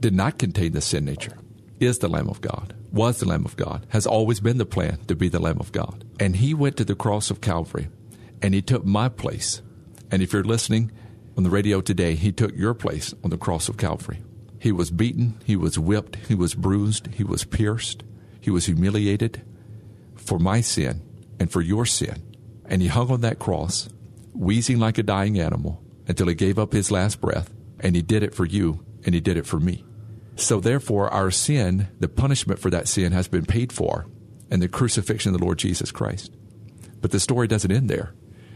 did 0.00 0.14
not 0.14 0.38
contain 0.38 0.72
the 0.72 0.80
sin 0.80 1.04
nature, 1.04 1.36
is 1.80 1.98
the 1.98 2.08
Lamb 2.08 2.28
of 2.28 2.40
God, 2.40 2.74
was 2.92 3.18
the 3.18 3.28
Lamb 3.28 3.44
of 3.44 3.56
God, 3.56 3.86
has 3.90 4.06
always 4.06 4.40
been 4.40 4.58
the 4.58 4.64
plan 4.64 4.98
to 5.08 5.16
be 5.16 5.28
the 5.28 5.40
Lamb 5.40 5.58
of 5.60 5.72
God. 5.72 6.04
And 6.20 6.36
he 6.36 6.54
went 6.54 6.76
to 6.76 6.84
the 6.84 6.94
cross 6.94 7.30
of 7.30 7.40
Calvary 7.40 7.88
and 8.40 8.54
he 8.54 8.62
took 8.62 8.84
my 8.84 9.08
place. 9.08 9.62
And 10.10 10.22
if 10.22 10.32
you're 10.32 10.44
listening 10.44 10.90
on 11.36 11.42
the 11.42 11.50
radio 11.50 11.80
today, 11.80 12.14
he 12.14 12.32
took 12.32 12.56
your 12.56 12.74
place 12.74 13.14
on 13.22 13.30
the 13.30 13.38
cross 13.38 13.68
of 13.68 13.76
Calvary. 13.76 14.22
He 14.58 14.72
was 14.72 14.90
beaten, 14.90 15.40
he 15.44 15.56
was 15.56 15.78
whipped, 15.78 16.16
he 16.26 16.34
was 16.34 16.54
bruised, 16.54 17.08
he 17.14 17.24
was 17.24 17.44
pierced, 17.44 18.02
he 18.40 18.50
was 18.50 18.66
humiliated 18.66 19.42
for 20.16 20.38
my 20.38 20.60
sin 20.60 21.02
and 21.38 21.50
for 21.50 21.60
your 21.60 21.86
sin. 21.86 22.22
And 22.66 22.82
he 22.82 22.88
hung 22.88 23.10
on 23.10 23.20
that 23.20 23.38
cross, 23.38 23.88
wheezing 24.34 24.78
like 24.78 24.98
a 24.98 25.02
dying 25.02 25.38
animal 25.38 25.82
until 26.06 26.26
he 26.26 26.34
gave 26.34 26.58
up 26.58 26.72
his 26.72 26.90
last 26.90 27.20
breath. 27.20 27.52
And 27.80 27.94
he 27.94 28.02
did 28.02 28.22
it 28.22 28.34
for 28.34 28.44
you, 28.44 28.84
and 29.04 29.14
he 29.14 29.20
did 29.20 29.36
it 29.36 29.46
for 29.46 29.60
me. 29.60 29.84
So 30.36 30.60
therefore, 30.60 31.08
our 31.08 31.30
sin, 31.30 31.88
the 31.98 32.08
punishment 32.08 32.60
for 32.60 32.70
that 32.70 32.88
sin 32.88 33.12
has 33.12 33.28
been 33.28 33.46
paid 33.46 33.72
for 33.72 34.06
in 34.50 34.60
the 34.60 34.68
crucifixion 34.68 35.34
of 35.34 35.40
the 35.40 35.44
Lord 35.44 35.58
Jesus 35.58 35.92
Christ. 35.92 36.32
But 37.00 37.10
the 37.10 37.20
story 37.20 37.46
doesn't 37.46 37.70
end 37.70 37.88
there. 37.88 38.14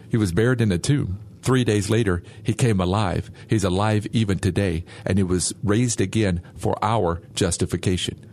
He 0.08 0.16
was 0.16 0.32
buried 0.32 0.60
in 0.60 0.72
a 0.72 0.78
tomb. 0.78 1.20
Three 1.42 1.64
days 1.64 1.90
later, 1.90 2.22
he 2.42 2.54
came 2.54 2.80
alive. 2.80 3.30
He's 3.48 3.64
alive 3.64 4.06
even 4.12 4.38
today, 4.38 4.84
and 5.04 5.18
he 5.18 5.24
was 5.24 5.52
raised 5.62 6.00
again 6.00 6.40
for 6.56 6.76
our 6.82 7.20
justification. 7.34 8.24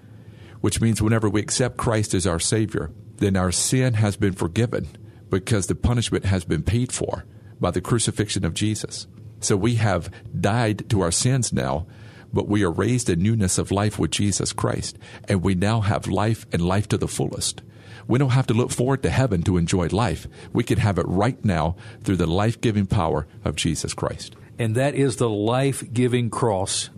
Which 0.61 0.79
means 0.79 1.01
whenever 1.01 1.29
we 1.29 1.41
accept 1.41 1.77
Christ 1.77 2.13
as 2.13 2.27
our 2.27 2.39
Savior, 2.39 2.91
then 3.17 3.35
our 3.35 3.51
sin 3.51 3.95
has 3.95 4.15
been 4.15 4.33
forgiven 4.33 4.87
because 5.29 5.67
the 5.67 5.75
punishment 5.75 6.25
has 6.25 6.45
been 6.45 6.63
paid 6.63 6.91
for 6.91 7.25
by 7.59 7.71
the 7.71 7.81
crucifixion 7.81 8.45
of 8.45 8.53
Jesus. 8.53 9.07
So 9.41 9.57
we 9.57 9.75
have 9.75 10.11
died 10.39 10.89
to 10.89 11.01
our 11.01 11.11
sins 11.11 11.51
now, 11.51 11.87
but 12.31 12.47
we 12.47 12.63
are 12.63 12.71
raised 12.71 13.09
in 13.09 13.23
newness 13.23 13.57
of 13.57 13.71
life 13.71 13.97
with 13.97 14.11
Jesus 14.11 14.53
Christ, 14.53 14.97
and 15.27 15.41
we 15.41 15.55
now 15.55 15.81
have 15.81 16.07
life 16.07 16.45
and 16.51 16.61
life 16.61 16.87
to 16.89 16.97
the 16.97 17.07
fullest. 17.07 17.61
We 18.09 18.17
don't 18.17 18.31
have 18.31 18.47
to 18.47 18.55
look 18.55 18.71
forward 18.71 19.03
to 19.03 19.11
heaven 19.11 19.43
to 19.43 19.55
enjoy 19.55 19.87
life. 19.89 20.27
We 20.51 20.63
can 20.63 20.79
have 20.79 20.97
it 20.97 21.05
right 21.07 21.45
now 21.45 21.75
through 22.03 22.15
the 22.15 22.25
life 22.25 22.59
giving 22.59 22.87
power 22.87 23.27
of 23.45 23.55
Jesus 23.55 23.93
Christ. 23.93 24.35
And 24.59 24.75
that 24.75 24.93
is 24.93 25.15
the 25.15 25.29
life 25.29 25.83
giving 25.93 26.29
cross 26.29 26.89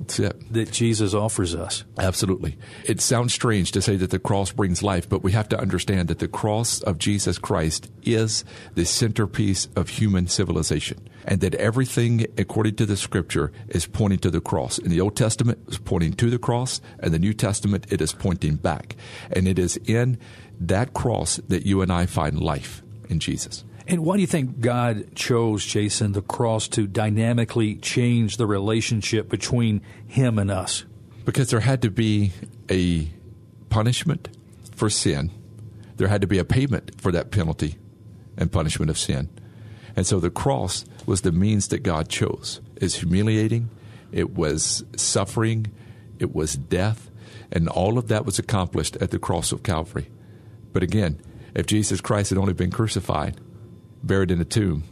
that 0.50 0.71
Jesus 0.71 1.13
offers 1.13 1.54
us. 1.54 1.84
Absolutely. 2.00 2.58
It 2.86 3.00
sounds 3.00 3.34
strange 3.34 3.71
to 3.74 3.84
say 3.84 3.95
that 3.97 4.10
the 4.10 4.17
cross 4.17 4.52
brings 4.52 4.82
life, 4.82 5.08
but 5.08 5.21
we 5.21 5.32
have 5.34 5.47
to 5.50 5.60
understand 5.60 6.08
that 6.08 6.17
the 6.17 6.28
cross 6.28 6.82
of 6.82 6.97
Jesus 6.97 7.38
Christ 7.38 7.91
is 8.02 8.43
the 8.74 8.84
centerpiece 8.84 9.67
of 9.76 9.89
human 9.89 10.26
civilization. 10.26 11.08
And 11.24 11.39
that 11.41 11.54
everything, 11.56 12.26
according 12.36 12.78
to 12.78 12.88
the 12.88 12.97
scripture, 12.97 13.52
is 13.69 13.86
pointing 13.86 14.19
to 14.19 14.32
the 14.32 14.41
cross. 14.41 14.80
In 14.80 14.89
the 14.89 15.00
Old 15.00 15.15
Testament, 15.15 15.60
it's 15.67 15.78
pointing 15.78 16.13
to 16.13 16.32
the 16.32 16.39
cross. 16.39 16.82
and 17.00 17.13
the 17.13 17.19
New 17.19 17.34
Testament, 17.34 17.86
it 17.91 18.02
is 18.02 18.12
pointing 18.12 18.56
back. 18.56 18.95
And 19.32 19.47
it 19.47 19.60
is 19.60 19.78
in 19.86 20.17
that 20.60 20.95
cross 20.95 21.38
that 21.47 21.65
you 21.65 21.84
and 21.84 21.91
I 21.91 22.08
find 22.08 22.39
life 22.39 22.82
in 23.08 23.19
Jesus. 23.19 23.63
And 23.88 24.06
why 24.06 24.15
do 24.15 24.22
you 24.22 24.28
think 24.28 24.60
God 24.60 25.15
chose, 25.15 25.65
Jason, 25.65 26.12
the 26.12 26.22
cross 26.22 26.67
to 26.70 26.88
dynamically 26.88 27.76
change 27.76 28.38
the 28.38 28.46
relationship 28.46 29.30
between 29.30 29.82
Him 30.08 30.38
and 30.38 30.52
us? 30.52 30.86
Because 31.26 31.50
there 31.50 31.60
had 31.60 31.82
to 31.82 31.91
be 31.91 32.32
a 32.70 33.10
punishment 33.70 34.30
for 34.76 34.89
sin, 34.89 35.32
there 35.98 36.08
had 36.08 36.22
to 36.22 36.28
be 36.28 36.38
a 36.38 36.46
payment 36.46 37.00
for 37.00 37.12
that 37.12 37.32
penalty 37.32 37.78
and 38.38 38.52
punishment 38.52 38.89
of 38.89 38.98
sin. 38.98 39.30
And 39.96 40.08
so 40.08 40.20
the 40.20 40.30
cross 40.30 40.86
was 41.06 41.22
the 41.22 41.32
means 41.32 41.67
that 41.70 41.80
God 41.80 42.10
chose. 42.10 42.62
It's 42.78 42.96
humiliating, 42.96 43.70
it 44.12 44.32
was 44.32 44.84
suffering, 44.96 45.67
it 46.20 46.34
was 46.34 46.56
death, 46.56 47.10
and 47.52 47.67
all 47.67 47.98
of 47.98 48.08
that 48.08 48.26
was 48.26 48.39
accomplished 48.39 48.96
at 48.98 49.12
the 49.12 49.20
cross 49.20 49.52
of 49.52 49.63
Calvary. 49.63 50.10
But 50.72 50.84
again, 50.84 51.22
if 51.54 51.65
Jesus 51.65 52.00
Christ 52.02 52.30
had 52.30 52.39
only 52.39 52.54
been 52.54 52.72
crucified, 52.72 53.39
buried 54.04 54.32
in 54.32 54.42
a 54.42 54.46
tomb, 54.46 54.84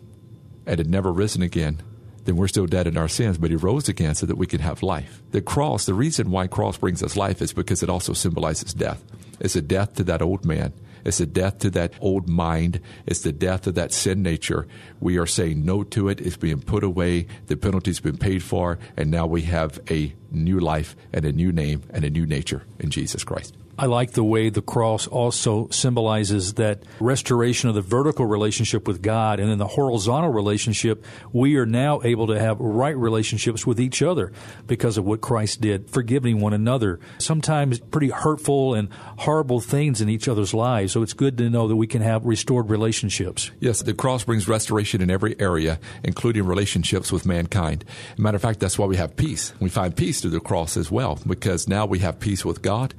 and 0.66 0.78
had 0.78 0.90
never 0.90 1.12
risen 1.12 1.42
again, 1.42 1.82
then 2.26 2.36
we're 2.36 2.48
still 2.48 2.68
dead 2.68 2.86
in 2.86 2.98
our 2.98 3.08
sins, 3.08 3.38
but 3.38 3.50
he 3.50 3.56
rose 3.56 3.90
again 3.90 4.14
so 4.14 4.26
that 4.26 4.38
we 4.38 4.46
can 4.46 4.60
have 4.60 4.84
life. 4.84 5.22
The 5.32 5.42
cross, 5.42 5.86
the 5.86 5.94
reason 5.94 6.32
why 6.32 6.48
cross 6.48 6.78
brings 6.78 7.02
us 7.02 7.18
life 7.18 7.42
is 7.42 7.54
because 7.54 7.82
it 7.82 7.90
also 7.90 8.14
symbolizes 8.14 8.74
death. 8.74 9.04
It's 9.40 9.56
a 9.56 9.62
death 9.62 9.96
to 9.96 10.04
that 10.04 10.22
old 10.22 10.46
man. 10.46 10.74
It's 11.06 11.20
a 11.20 11.26
death 11.26 11.60
to 11.60 11.70
that 11.72 11.94
old 12.02 12.28
mind. 12.28 12.82
It's 13.06 13.22
the 13.22 13.32
death 13.32 13.68
of 13.68 13.76
that 13.76 13.94
sin 13.94 14.22
nature. 14.22 14.68
We 15.00 15.18
are 15.18 15.26
saying 15.26 15.66
no 15.66 15.84
to 15.86 16.10
it. 16.10 16.20
It's 16.22 16.38
being 16.38 16.62
put 16.62 16.84
away. 16.84 17.28
The 17.48 17.56
penalty's 17.56 18.02
been 18.02 18.18
paid 18.18 18.44
for. 18.44 18.78
And 18.98 19.10
now 19.10 19.26
we 19.26 19.44
have 19.44 19.80
a 19.90 20.14
new 20.30 20.60
life 20.60 20.96
and 21.14 21.26
a 21.26 21.32
new 21.32 21.52
name 21.52 21.84
and 21.90 22.04
a 22.04 22.10
new 22.10 22.26
nature 22.26 22.64
in 22.80 22.92
Jesus 22.92 23.24
Christ. 23.24 23.56
I 23.80 23.86
like 23.86 24.12
the 24.12 24.26
way 24.26 24.50
the 24.50 24.62
cross 24.62 25.08
also 25.08 25.70
symbolizes 25.70 26.56
that 26.56 26.84
restoration 27.00 27.70
of 27.70 27.76
the 27.76 27.82
vertical 27.82 28.26
relationship 28.26 28.86
with 28.86 29.02
God 29.02 29.40
and 29.40 29.50
in 29.50 29.58
the 29.58 29.68
horizontal 29.68 30.34
relationship, 30.34 31.06
we 31.32 31.56
are 31.56 31.66
now 31.66 32.02
able 32.04 32.28
to 32.28 32.38
have 32.38 32.60
right 32.60 32.98
relationships 32.98 33.66
with 33.66 33.80
each 33.80 34.02
other 34.02 34.34
because 34.68 34.98
of 34.98 35.06
what 35.06 35.22
Christ 35.22 35.62
did, 35.62 35.90
forgiving 35.90 36.42
one 36.42 36.52
another. 36.52 37.00
Sometimes 37.20 37.80
pretty 37.80 38.10
hurtful 38.10 38.74
and 38.74 38.90
horrible 39.20 39.62
things 39.62 40.02
in 40.02 40.10
each 40.10 40.28
other's 40.28 40.54
lives. 40.54 40.92
So 40.92 41.02
it's 41.02 41.14
good 41.14 41.38
to 41.38 41.50
know 41.50 41.70
that 41.70 41.78
we 41.78 41.88
can 41.88 42.02
have 42.02 42.26
restored 42.26 42.70
relationships. 42.70 43.50
Yes, 43.62 43.82
the 43.82 43.94
cross 43.94 44.26
brings 44.26 44.50
restoration 44.50 45.00
in 45.00 45.10
every 45.10 45.40
area, 45.40 45.80
including 46.04 46.46
relationships 46.46 47.14
with 47.14 47.26
mankind. 47.26 47.86
Matter 48.18 48.36
of 48.36 48.42
fact, 48.42 48.60
that's 48.60 48.78
why 48.78 48.88
we 48.88 48.98
have 48.98 49.16
peace. 49.16 49.54
We 49.62 49.70
find 49.70 49.96
peace 49.96 50.20
through 50.20 50.32
the 50.32 50.42
cross 50.42 50.76
as 50.76 50.92
well, 50.92 51.18
because 51.26 51.70
now 51.70 51.86
we 51.86 52.00
have 52.00 52.20
peace 52.20 52.44
with 52.44 52.62
God 52.62 52.94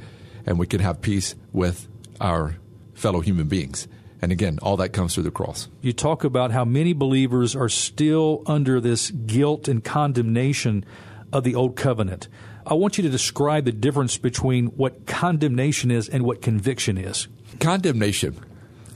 and 0.50 0.58
we 0.58 0.66
can 0.66 0.80
have 0.80 1.00
peace 1.00 1.36
with 1.52 1.86
our 2.20 2.56
fellow 2.92 3.20
human 3.20 3.46
beings. 3.46 3.86
And 4.20 4.32
again, 4.32 4.58
all 4.60 4.76
that 4.78 4.88
comes 4.92 5.14
through 5.14 5.22
the 5.22 5.30
cross. 5.30 5.68
You 5.80 5.92
talk 5.92 6.24
about 6.24 6.50
how 6.50 6.64
many 6.64 6.92
believers 6.92 7.54
are 7.54 7.68
still 7.68 8.42
under 8.46 8.80
this 8.80 9.12
guilt 9.12 9.68
and 9.68 9.82
condemnation 9.82 10.84
of 11.32 11.44
the 11.44 11.54
old 11.54 11.76
covenant. 11.76 12.26
I 12.66 12.74
want 12.74 12.98
you 12.98 13.02
to 13.02 13.08
describe 13.08 13.64
the 13.64 13.70
difference 13.70 14.18
between 14.18 14.66
what 14.66 15.06
condemnation 15.06 15.92
is 15.92 16.08
and 16.08 16.24
what 16.24 16.42
conviction 16.42 16.98
is. 16.98 17.28
Condemnation 17.60 18.36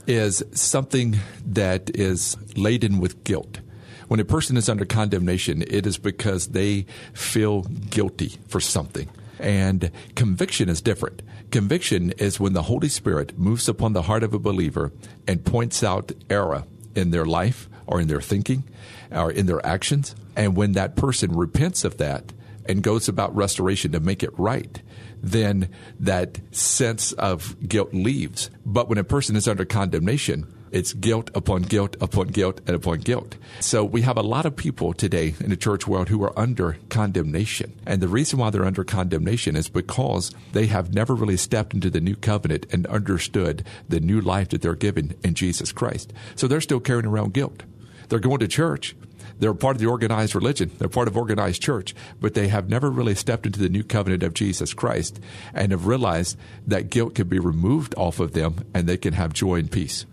is 0.07 0.43
something 0.51 1.15
that 1.45 1.89
is 1.95 2.35
laden 2.57 2.99
with 2.99 3.23
guilt. 3.23 3.61
When 4.09 4.19
a 4.19 4.25
person 4.25 4.57
is 4.57 4.67
under 4.67 4.83
condemnation, 4.83 5.61
it 5.61 5.87
is 5.87 5.97
because 5.97 6.47
they 6.47 6.85
feel 7.13 7.61
guilty 7.61 8.39
for 8.49 8.59
something. 8.59 9.09
And 9.39 9.91
conviction 10.15 10.69
is 10.69 10.81
different. 10.81 11.21
Conviction 11.51 12.11
is 12.11 12.39
when 12.39 12.53
the 12.53 12.63
Holy 12.63 12.89
Spirit 12.89 13.37
moves 13.37 13.67
upon 13.67 13.93
the 13.93 14.03
heart 14.03 14.23
of 14.23 14.33
a 14.33 14.39
believer 14.39 14.91
and 15.27 15.45
points 15.45 15.83
out 15.83 16.11
error 16.29 16.63
in 16.95 17.11
their 17.11 17.25
life 17.25 17.69
or 17.87 18.01
in 18.01 18.07
their 18.07 18.21
thinking 18.21 18.63
or 19.11 19.31
in 19.31 19.45
their 19.45 19.65
actions. 19.65 20.15
And 20.35 20.55
when 20.55 20.73
that 20.73 20.95
person 20.95 21.35
repents 21.35 21.83
of 21.83 21.97
that 21.97 22.33
and 22.67 22.81
goes 22.81 23.07
about 23.07 23.35
restoration 23.35 23.91
to 23.91 23.99
make 23.99 24.23
it 24.23 24.37
right, 24.39 24.81
then 25.21 25.69
that 25.99 26.39
sense 26.55 27.11
of 27.13 27.55
guilt 27.67 27.93
leaves. 27.93 28.49
But 28.65 28.89
when 28.89 28.97
a 28.97 29.03
person 29.03 29.35
is 29.35 29.47
under 29.47 29.65
condemnation, 29.65 30.51
it's 30.75 30.91
guilt 30.91 31.31
upon 31.33 31.61
guilt 31.61 31.95
upon 32.01 32.27
guilt 32.27 32.59
and 32.67 32.75
upon 32.75 32.99
guilt. 32.99 33.37
So 33.61 33.85
we 33.85 34.01
have 34.01 34.17
a 34.17 34.21
lot 34.21 34.45
of 34.45 34.57
people 34.57 34.91
today 34.91 35.33
in 35.39 35.49
the 35.49 35.55
church 35.55 35.87
world 35.87 36.09
who 36.09 36.21
are 36.21 36.37
under 36.37 36.75
condemnation. 36.89 37.71
And 37.85 38.01
the 38.01 38.09
reason 38.09 38.39
why 38.39 38.49
they're 38.49 38.65
under 38.65 38.83
condemnation 38.83 39.55
is 39.55 39.69
because 39.69 40.35
they 40.51 40.65
have 40.65 40.93
never 40.93 41.15
really 41.15 41.37
stepped 41.37 41.73
into 41.73 41.89
the 41.89 42.01
new 42.01 42.17
covenant 42.17 42.65
and 42.73 42.85
understood 42.87 43.65
the 43.87 44.01
new 44.01 44.19
life 44.19 44.49
that 44.49 44.61
they're 44.61 44.75
given 44.75 45.15
in 45.23 45.33
Jesus 45.33 45.71
Christ. 45.71 46.11
So 46.35 46.45
they're 46.45 46.59
still 46.59 46.81
carrying 46.81 47.05
around 47.05 47.33
guilt. 47.33 47.63
They're 48.09 48.19
going 48.19 48.39
to 48.39 48.47
church. 48.49 48.97
They're 49.39 49.53
part 49.53 49.77
of 49.77 49.81
the 49.81 49.87
organized 49.87 50.35
religion. 50.35 50.71
They're 50.77 50.89
part 50.89 51.07
of 51.07 51.15
organized 51.15 51.61
church, 51.61 51.95
but 52.19 52.33
they 52.33 52.49
have 52.49 52.67
never 52.67 52.89
really 52.89 53.15
stepped 53.15 53.45
into 53.45 53.59
the 53.59 53.69
new 53.69 53.83
covenant 53.85 54.23
of 54.23 54.33
Jesus 54.33 54.73
Christ 54.73 55.21
and 55.53 55.71
have 55.71 55.87
realized 55.87 56.37
that 56.67 56.89
guilt 56.89 57.15
can 57.15 57.29
be 57.29 57.39
removed 57.39 57.95
off 57.95 58.19
of 58.19 58.33
them 58.33 58.65
and 58.73 58.87
they 58.87 58.97
can 58.97 59.13
have 59.13 59.31
joy 59.31 59.55
and 59.55 59.71
peace. 59.71 60.05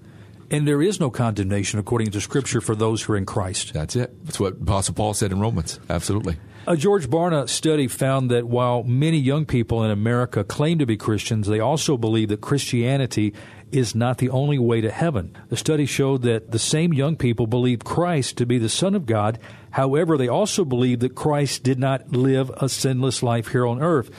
And 0.53 0.69
there 0.69 0.83
is 0.83 1.01
no 1.01 1.11
condemnation 1.11 1.79
according 1.79 2.11
to 2.11 2.21
Scripture 2.21 2.61
for 2.61 2.75
those 2.75 3.03
who 3.03 3.15
are 3.15 3.17
in 3.17 3.25
Christ. 3.25 3.73
That's 3.73 3.97
it. 3.97 4.25
That's 4.27 4.39
what 4.39 4.61
Apostle 4.61 4.95
Paul 4.95 5.15
said 5.15 5.33
in 5.33 5.41
Romans. 5.41 5.81
Absolutely. 5.89 6.37
A 6.67 6.77
George 6.77 7.09
Barna 7.09 7.49
study 7.49 7.89
found 7.89 8.31
that 8.31 8.47
while 8.47 8.83
many 8.83 9.17
young 9.17 9.47
people 9.47 9.83
in 9.83 9.91
America 9.91 10.45
claim 10.45 10.79
to 10.79 10.87
be 10.87 10.99
Christians, 10.99 11.49
they 11.49 11.59
also 11.59 11.97
believe 11.97 12.29
that 12.29 12.43
Christianity 12.43 13.33
is 13.73 13.95
not 13.95 14.19
the 14.19 14.29
only 14.29 14.59
way 14.59 14.83
to 14.83 14.91
heaven. 14.91 15.35
The 15.49 15.57
study 15.57 15.87
showed 15.87 16.21
that 16.23 16.51
the 16.51 16.59
same 16.59 16.93
young 16.93 17.17
people 17.17 17.47
believe 17.47 17.83
Christ 17.83 18.37
to 18.37 18.47
be 18.47 18.59
the 18.59 18.69
Son 18.69 18.95
of 18.95 19.07
God. 19.07 19.39
However, 19.71 20.19
they 20.19 20.29
also 20.29 20.67
believe 20.67 21.01
that 21.01 21.15
Christ 21.15 21.63
did 21.63 21.79
not 21.79 22.13
live 22.13 22.51
a 22.59 22.69
sinless 22.69 23.23
life 23.23 23.49
here 23.49 23.67
on 23.67 23.83
earth. 23.83 24.11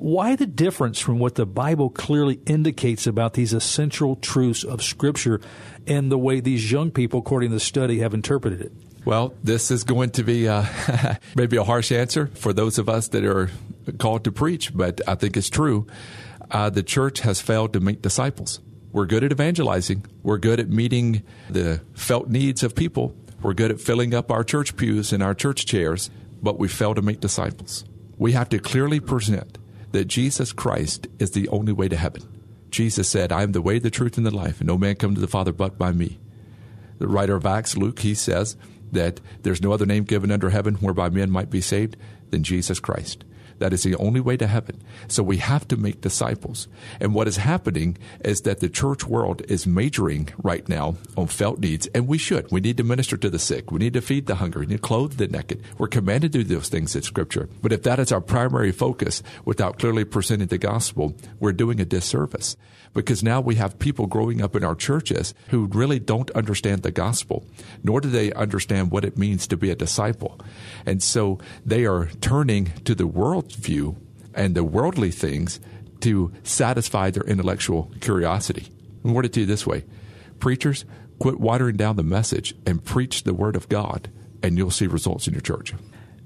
Why 0.00 0.34
the 0.34 0.46
difference 0.46 0.98
from 0.98 1.18
what 1.18 1.34
the 1.34 1.44
Bible 1.44 1.90
clearly 1.90 2.40
indicates 2.46 3.06
about 3.06 3.34
these 3.34 3.52
essential 3.52 4.16
truths 4.16 4.64
of 4.64 4.82
Scripture 4.82 5.42
and 5.86 6.10
the 6.10 6.16
way 6.16 6.40
these 6.40 6.72
young 6.72 6.90
people, 6.90 7.18
according 7.18 7.50
to 7.50 7.56
the 7.56 7.60
study, 7.60 7.98
have 7.98 8.14
interpreted 8.14 8.62
it? 8.62 8.72
Well, 9.04 9.34
this 9.44 9.70
is 9.70 9.84
going 9.84 10.12
to 10.12 10.22
be 10.22 10.48
uh, 10.48 10.64
maybe 11.36 11.58
a 11.58 11.64
harsh 11.64 11.92
answer 11.92 12.28
for 12.28 12.54
those 12.54 12.78
of 12.78 12.88
us 12.88 13.08
that 13.08 13.26
are 13.26 13.50
called 13.98 14.24
to 14.24 14.32
preach, 14.32 14.74
but 14.74 15.02
I 15.06 15.16
think 15.16 15.36
it's 15.36 15.50
true. 15.50 15.86
Uh, 16.50 16.70
the 16.70 16.82
church 16.82 17.20
has 17.20 17.42
failed 17.42 17.74
to 17.74 17.80
make 17.80 18.00
disciples. 18.00 18.60
We're 18.92 19.04
good 19.04 19.22
at 19.22 19.32
evangelizing. 19.32 20.06
We're 20.22 20.38
good 20.38 20.60
at 20.60 20.70
meeting 20.70 21.24
the 21.50 21.82
felt 21.92 22.30
needs 22.30 22.62
of 22.62 22.74
people. 22.74 23.14
We're 23.42 23.52
good 23.52 23.70
at 23.70 23.82
filling 23.82 24.14
up 24.14 24.30
our 24.30 24.44
church 24.44 24.78
pews 24.78 25.12
and 25.12 25.22
our 25.22 25.34
church 25.34 25.66
chairs, 25.66 26.08
but 26.42 26.58
we 26.58 26.68
fail 26.68 26.94
to 26.94 27.02
make 27.02 27.20
disciples. 27.20 27.84
We 28.16 28.32
have 28.32 28.48
to 28.48 28.58
clearly 28.58 29.00
present 29.00 29.58
that 29.92 30.06
Jesus 30.06 30.52
Christ 30.52 31.06
is 31.18 31.32
the 31.32 31.48
only 31.48 31.72
way 31.72 31.88
to 31.88 31.96
heaven. 31.96 32.22
Jesus 32.70 33.08
said, 33.08 33.32
I 33.32 33.42
am 33.42 33.52
the 33.52 33.62
way, 33.62 33.78
the 33.78 33.90
truth, 33.90 34.16
and 34.16 34.24
the 34.24 34.34
life, 34.34 34.60
and 34.60 34.68
no 34.68 34.78
man 34.78 34.94
come 34.94 35.14
to 35.14 35.20
the 35.20 35.26
Father 35.26 35.52
but 35.52 35.76
by 35.76 35.92
me. 35.92 36.18
The 36.98 37.08
writer 37.08 37.34
of 37.34 37.46
Acts, 37.46 37.76
Luke, 37.76 38.00
he 38.00 38.14
says 38.14 38.56
that 38.92 39.20
there's 39.42 39.62
no 39.62 39.72
other 39.72 39.86
name 39.86 40.04
given 40.04 40.30
under 40.30 40.50
heaven 40.50 40.74
whereby 40.76 41.08
men 41.08 41.30
might 41.30 41.50
be 41.50 41.60
saved 41.60 41.96
than 42.30 42.42
Jesus 42.42 42.78
Christ. 42.78 43.24
That 43.60 43.72
is 43.74 43.82
the 43.82 43.94
only 43.96 44.20
way 44.20 44.36
to 44.38 44.46
heaven. 44.46 44.82
So 45.06 45.22
we 45.22 45.36
have 45.36 45.68
to 45.68 45.76
make 45.76 46.00
disciples. 46.00 46.66
And 46.98 47.14
what 47.14 47.28
is 47.28 47.36
happening 47.36 47.98
is 48.24 48.40
that 48.40 48.60
the 48.60 48.68
church 48.68 49.06
world 49.06 49.42
is 49.48 49.66
majoring 49.66 50.30
right 50.42 50.66
now 50.68 50.96
on 51.16 51.28
felt 51.28 51.60
needs, 51.60 51.86
and 51.94 52.08
we 52.08 52.18
should. 52.18 52.50
We 52.50 52.60
need 52.60 52.78
to 52.78 52.84
minister 52.84 53.18
to 53.18 53.30
the 53.30 53.38
sick. 53.38 53.70
We 53.70 53.78
need 53.78 53.92
to 53.92 54.00
feed 54.00 54.26
the 54.26 54.36
hungry. 54.36 54.60
We 54.60 54.66
need 54.66 54.76
to 54.76 54.82
clothe 54.82 55.18
the 55.18 55.28
naked. 55.28 55.62
We're 55.78 55.88
commanded 55.88 56.32
to 56.32 56.42
do 56.42 56.54
those 56.54 56.70
things 56.70 56.96
in 56.96 57.02
Scripture. 57.02 57.48
But 57.60 57.72
if 57.72 57.82
that 57.82 57.98
is 57.98 58.10
our 58.12 58.20
primary 58.20 58.72
focus 58.72 59.22
without 59.44 59.78
clearly 59.78 60.04
presenting 60.04 60.48
the 60.48 60.58
gospel, 60.58 61.14
we're 61.38 61.52
doing 61.52 61.80
a 61.80 61.84
disservice 61.84 62.56
because 62.94 63.22
now 63.22 63.40
we 63.40 63.54
have 63.54 63.78
people 63.78 64.06
growing 64.06 64.42
up 64.42 64.56
in 64.56 64.64
our 64.64 64.74
churches 64.74 65.34
who 65.48 65.66
really 65.66 65.98
don't 65.98 66.30
understand 66.32 66.82
the 66.82 66.90
gospel, 66.90 67.44
nor 67.82 68.00
do 68.00 68.10
they 68.10 68.32
understand 68.32 68.90
what 68.90 69.04
it 69.04 69.16
means 69.16 69.46
to 69.46 69.56
be 69.56 69.70
a 69.70 69.76
disciple. 69.76 70.40
And 70.84 71.02
so 71.02 71.38
they 71.64 71.84
are 71.86 72.06
turning 72.20 72.72
to 72.84 72.94
the 72.94 73.06
worldview 73.50 73.96
and 74.34 74.54
the 74.54 74.64
worldly 74.64 75.10
things 75.10 75.60
to 76.00 76.32
satisfy 76.42 77.10
their 77.10 77.24
intellectual 77.24 77.92
curiosity. 78.00 78.68
And 79.04 79.14
word 79.14 79.26
it 79.26 79.32
to 79.34 79.40
you 79.40 79.46
this 79.46 79.66
way 79.66 79.84
preachers, 80.38 80.84
quit 81.18 81.38
watering 81.38 81.76
down 81.76 81.96
the 81.96 82.02
message 82.02 82.54
and 82.66 82.84
preach 82.84 83.24
the 83.24 83.34
word 83.34 83.56
of 83.56 83.68
God, 83.68 84.10
and 84.42 84.56
you'll 84.56 84.70
see 84.70 84.86
results 84.86 85.26
in 85.26 85.34
your 85.34 85.42
church. 85.42 85.74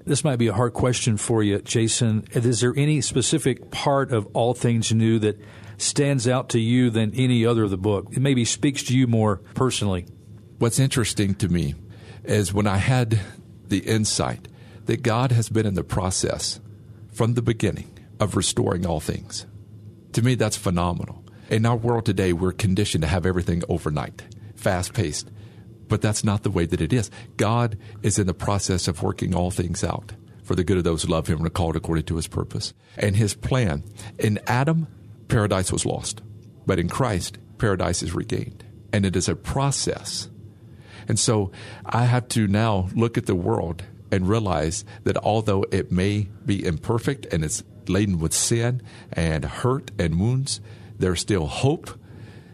This 0.05 0.23
might 0.23 0.37
be 0.37 0.47
a 0.47 0.53
hard 0.53 0.73
question 0.73 1.17
for 1.17 1.41
you, 1.41 1.59
Jason. 1.59 2.25
Is 2.31 2.61
there 2.61 2.73
any 2.77 3.01
specific 3.01 3.71
part 3.71 4.11
of 4.11 4.27
All 4.33 4.53
Things 4.53 4.93
New 4.93 5.17
that 5.19 5.39
stands 5.77 6.27
out 6.27 6.49
to 6.49 6.59
you 6.59 6.91
than 6.91 7.13
any 7.15 7.45
other 7.45 7.63
of 7.63 7.71
the 7.71 7.77
book? 7.77 8.09
It 8.11 8.19
maybe 8.19 8.45
speaks 8.45 8.83
to 8.83 8.97
you 8.97 9.07
more 9.07 9.37
personally. 9.55 10.05
What's 10.59 10.79
interesting 10.79 11.33
to 11.35 11.49
me 11.49 11.73
is 12.23 12.53
when 12.53 12.67
I 12.67 12.77
had 12.77 13.19
the 13.67 13.79
insight 13.79 14.47
that 14.85 15.01
God 15.01 15.31
has 15.31 15.49
been 15.49 15.65
in 15.65 15.73
the 15.73 15.83
process 15.83 16.59
from 17.15 17.33
the 17.33 17.41
beginning 17.41 17.97
of 18.19 18.35
restoring 18.35 18.85
all 18.85 18.99
things. 18.99 19.45
To 20.11 20.21
me, 20.21 20.35
that's 20.35 20.57
phenomenal. 20.57 21.23
In 21.49 21.65
our 21.65 21.77
world 21.77 22.05
today, 22.05 22.33
we're 22.33 22.51
conditioned 22.51 23.03
to 23.03 23.07
have 23.07 23.25
everything 23.25 23.63
overnight, 23.69 24.23
fast 24.55 24.93
paced. 24.93 25.31
But 25.87 26.01
that's 26.01 26.25
not 26.25 26.43
the 26.43 26.51
way 26.51 26.65
that 26.65 26.81
it 26.81 26.91
is. 26.91 27.09
God 27.37 27.77
is 28.01 28.19
in 28.19 28.27
the 28.27 28.33
process 28.33 28.89
of 28.89 29.01
working 29.01 29.33
all 29.33 29.49
things 29.49 29.83
out 29.83 30.13
for 30.43 30.55
the 30.55 30.63
good 30.63 30.77
of 30.77 30.83
those 30.83 31.03
who 31.03 31.09
love 31.09 31.27
Him 31.27 31.37
and 31.37 31.47
are 31.47 31.51
called 31.51 31.77
according 31.77 32.05
to 32.05 32.17
His 32.17 32.27
purpose. 32.27 32.73
And 32.97 33.15
His 33.15 33.33
plan. 33.33 33.83
In 34.19 34.39
Adam, 34.47 34.87
paradise 35.29 35.71
was 35.71 35.85
lost. 35.85 36.21
But 36.65 36.79
in 36.79 36.89
Christ, 36.89 37.37
paradise 37.57 38.03
is 38.03 38.13
regained. 38.13 38.65
And 38.91 39.05
it 39.05 39.15
is 39.15 39.29
a 39.29 39.35
process. 39.35 40.27
And 41.07 41.17
so 41.17 41.51
I 41.85 42.05
have 42.05 42.27
to 42.29 42.47
now 42.47 42.89
look 42.93 43.17
at 43.17 43.25
the 43.25 43.35
world 43.35 43.83
and 44.15 44.27
realize 44.29 44.85
that 45.03 45.17
although 45.17 45.65
it 45.71 45.91
may 45.91 46.27
be 46.45 46.65
imperfect 46.65 47.25
and 47.31 47.43
it's 47.43 47.63
laden 47.87 48.17
with 48.19 48.33
sin 48.33 48.81
and 49.11 49.43
hurt 49.45 49.91
and 49.99 50.19
wounds, 50.19 50.61
there's 50.97 51.19
still 51.19 51.45
hope 51.45 51.99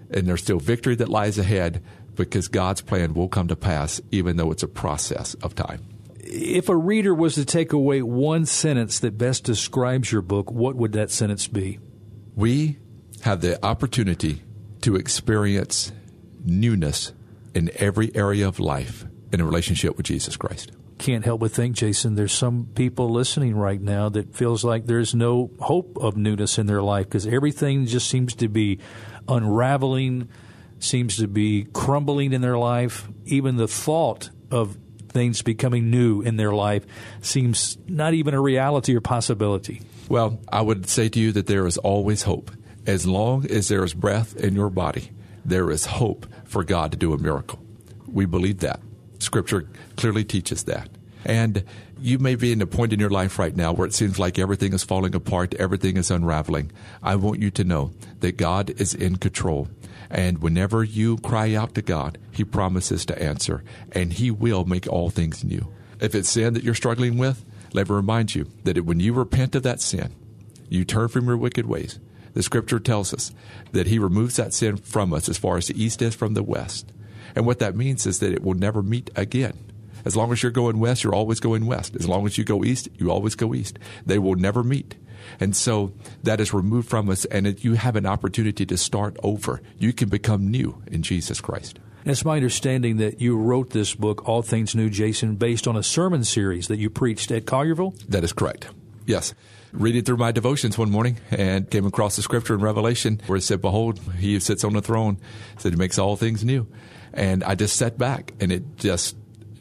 and 0.09 0.27
there's 0.27 0.41
still 0.41 0.59
victory 0.59 0.95
that 0.95 1.07
lies 1.07 1.37
ahead 1.37 1.81
because 2.15 2.47
God's 2.47 2.81
plan 2.81 3.13
will 3.13 3.29
come 3.29 3.47
to 3.47 3.55
pass, 3.55 4.01
even 4.11 4.35
though 4.35 4.51
it's 4.51 4.63
a 4.63 4.67
process 4.67 5.35
of 5.35 5.55
time. 5.55 5.85
If 6.19 6.67
a 6.67 6.75
reader 6.75 7.13
was 7.13 7.35
to 7.35 7.45
take 7.45 7.73
away 7.73 8.01
one 8.01 8.45
sentence 8.45 8.99
that 8.99 9.17
best 9.17 9.43
describes 9.43 10.11
your 10.11 10.21
book, 10.21 10.51
what 10.51 10.75
would 10.75 10.93
that 10.93 11.11
sentence 11.11 11.47
be? 11.47 11.79
We 12.35 12.79
have 13.21 13.41
the 13.41 13.63
opportunity 13.63 14.41
to 14.81 14.95
experience 14.95 15.91
newness 16.43 17.13
in 17.53 17.69
every 17.75 18.13
area 18.15 18.47
of 18.47 18.59
life 18.59 19.05
in 19.31 19.41
a 19.41 19.45
relationship 19.45 19.97
with 19.97 20.05
Jesus 20.05 20.35
Christ. 20.35 20.71
Can't 21.01 21.25
help 21.25 21.39
but 21.39 21.51
think, 21.51 21.75
Jason, 21.75 22.13
there's 22.13 22.31
some 22.31 22.67
people 22.75 23.09
listening 23.09 23.55
right 23.55 23.81
now 23.81 24.07
that 24.09 24.35
feels 24.35 24.63
like 24.63 24.85
there's 24.85 25.15
no 25.15 25.49
hope 25.59 25.97
of 25.99 26.15
newness 26.15 26.59
in 26.59 26.67
their 26.67 26.83
life 26.83 27.07
because 27.07 27.25
everything 27.25 27.87
just 27.87 28.07
seems 28.07 28.35
to 28.35 28.47
be 28.47 28.77
unraveling, 29.27 30.29
seems 30.77 31.17
to 31.17 31.27
be 31.27 31.65
crumbling 31.73 32.33
in 32.33 32.41
their 32.41 32.55
life. 32.55 33.07
Even 33.25 33.55
the 33.55 33.67
thought 33.67 34.29
of 34.51 34.77
things 35.09 35.41
becoming 35.41 35.89
new 35.89 36.21
in 36.21 36.37
their 36.37 36.53
life 36.53 36.85
seems 37.23 37.79
not 37.87 38.13
even 38.13 38.35
a 38.35 38.39
reality 38.39 38.95
or 38.95 39.01
possibility. 39.01 39.81
Well, 40.07 40.39
I 40.51 40.61
would 40.61 40.87
say 40.87 41.09
to 41.09 41.19
you 41.19 41.31
that 41.31 41.47
there 41.47 41.65
is 41.65 41.79
always 41.79 42.21
hope. 42.21 42.51
As 42.85 43.07
long 43.07 43.49
as 43.49 43.69
there 43.69 43.83
is 43.83 43.95
breath 43.95 44.35
in 44.35 44.53
your 44.53 44.69
body, 44.69 45.09
there 45.43 45.71
is 45.71 45.87
hope 45.87 46.27
for 46.45 46.63
God 46.63 46.91
to 46.91 46.97
do 46.97 47.11
a 47.11 47.17
miracle. 47.17 47.59
We 48.07 48.25
believe 48.25 48.59
that. 48.59 48.81
Scripture 49.21 49.67
clearly 49.97 50.23
teaches 50.23 50.63
that. 50.63 50.89
And 51.23 51.63
you 51.99 52.17
may 52.17 52.33
be 52.33 52.51
in 52.51 52.61
a 52.61 52.65
point 52.65 52.93
in 52.93 52.99
your 52.99 53.11
life 53.11 53.37
right 53.37 53.55
now 53.55 53.71
where 53.71 53.85
it 53.85 53.93
seems 53.93 54.17
like 54.17 54.39
everything 54.39 54.73
is 54.73 54.83
falling 54.83 55.13
apart, 55.13 55.53
everything 55.55 55.97
is 55.97 56.09
unraveling. 56.09 56.71
I 57.03 57.15
want 57.15 57.39
you 57.39 57.51
to 57.51 57.63
know 57.63 57.91
that 58.21 58.37
God 58.37 58.71
is 58.81 58.95
in 58.95 59.17
control. 59.17 59.67
And 60.09 60.39
whenever 60.39 60.83
you 60.83 61.17
cry 61.17 61.53
out 61.53 61.75
to 61.75 61.81
God, 61.81 62.17
He 62.31 62.43
promises 62.43 63.05
to 63.05 63.21
answer, 63.21 63.63
and 63.91 64.11
He 64.11 64.31
will 64.31 64.65
make 64.65 64.87
all 64.87 65.09
things 65.09 65.43
new. 65.43 65.71
If 65.99 66.15
it's 66.15 66.29
sin 66.29 66.55
that 66.55 66.63
you're 66.63 66.73
struggling 66.73 67.17
with, 67.17 67.45
let 67.73 67.87
me 67.87 67.95
remind 67.95 68.33
you 68.33 68.47
that 68.63 68.83
when 68.83 68.99
you 68.99 69.13
repent 69.13 69.55
of 69.55 69.63
that 69.63 69.79
sin, 69.79 70.13
you 70.69 70.83
turn 70.83 71.07
from 71.07 71.27
your 71.27 71.37
wicked 71.37 71.67
ways. 71.67 71.99
The 72.33 72.43
scripture 72.43 72.79
tells 72.79 73.13
us 73.13 73.31
that 73.73 73.87
He 73.87 73.99
removes 73.99 74.37
that 74.37 74.53
sin 74.53 74.77
from 74.77 75.13
us 75.13 75.29
as 75.29 75.37
far 75.37 75.57
as 75.57 75.67
the 75.67 75.81
east 75.81 76.01
is 76.01 76.15
from 76.15 76.33
the 76.33 76.43
west. 76.43 76.91
And 77.35 77.45
what 77.45 77.59
that 77.59 77.75
means 77.75 78.05
is 78.05 78.19
that 78.19 78.33
it 78.33 78.43
will 78.43 78.53
never 78.53 78.81
meet 78.81 79.09
again. 79.15 79.57
As 80.03 80.15
long 80.15 80.31
as 80.31 80.41
you're 80.41 80.51
going 80.51 80.79
west, 80.79 81.03
you're 81.03 81.13
always 81.13 81.39
going 81.39 81.65
west. 81.65 81.95
As 81.95 82.07
long 82.07 82.25
as 82.25 82.37
you 82.37 82.43
go 82.43 82.63
east, 82.63 82.89
you 82.97 83.11
always 83.11 83.35
go 83.35 83.53
east. 83.53 83.77
They 84.05 84.17
will 84.17 84.35
never 84.35 84.63
meet. 84.63 84.95
And 85.39 85.55
so 85.55 85.93
that 86.23 86.39
is 86.39 86.53
removed 86.53 86.89
from 86.89 87.09
us, 87.09 87.25
and 87.25 87.45
it, 87.45 87.63
you 87.63 87.73
have 87.75 87.95
an 87.95 88.05
opportunity 88.05 88.65
to 88.65 88.77
start 88.77 89.17
over. 89.23 89.61
You 89.77 89.93
can 89.93 90.09
become 90.09 90.49
new 90.49 90.81
in 90.87 91.03
Jesus 91.03 91.39
Christ. 91.39 91.79
It's 92.03 92.25
my 92.25 92.37
understanding 92.37 92.97
that 92.97 93.21
you 93.21 93.37
wrote 93.37 93.69
this 93.69 93.93
book, 93.93 94.27
All 94.27 94.41
Things 94.41 94.73
New, 94.73 94.89
Jason, 94.89 95.35
based 95.35 95.67
on 95.67 95.77
a 95.77 95.83
sermon 95.83 96.23
series 96.23 96.67
that 96.67 96.77
you 96.77 96.89
preached 96.89 97.31
at 97.31 97.45
Collierville? 97.45 97.95
That 98.07 98.23
is 98.23 98.33
correct. 98.33 98.67
Yes. 99.05 99.35
Reading 99.71 100.03
through 100.03 100.17
my 100.17 100.31
devotions 100.31 100.77
one 100.77 100.89
morning 100.89 101.17
and 101.29 101.69
came 101.69 101.85
across 101.85 102.15
the 102.15 102.23
scripture 102.23 102.55
in 102.55 102.59
Revelation 102.61 103.21
where 103.27 103.37
it 103.37 103.41
said, 103.41 103.61
Behold, 103.61 103.99
he 104.17 104.33
who 104.33 104.39
sits 104.39 104.63
on 104.63 104.73
the 104.73 104.81
throne 104.81 105.17
said 105.59 105.73
he 105.73 105.77
makes 105.77 105.99
all 105.99 106.15
things 106.15 106.43
new. 106.43 106.67
And 107.13 107.43
I 107.43 107.55
just 107.55 107.75
sat 107.75 107.97
back 107.97 108.33
and 108.39 108.51
it 108.51 108.77
just 108.77 109.15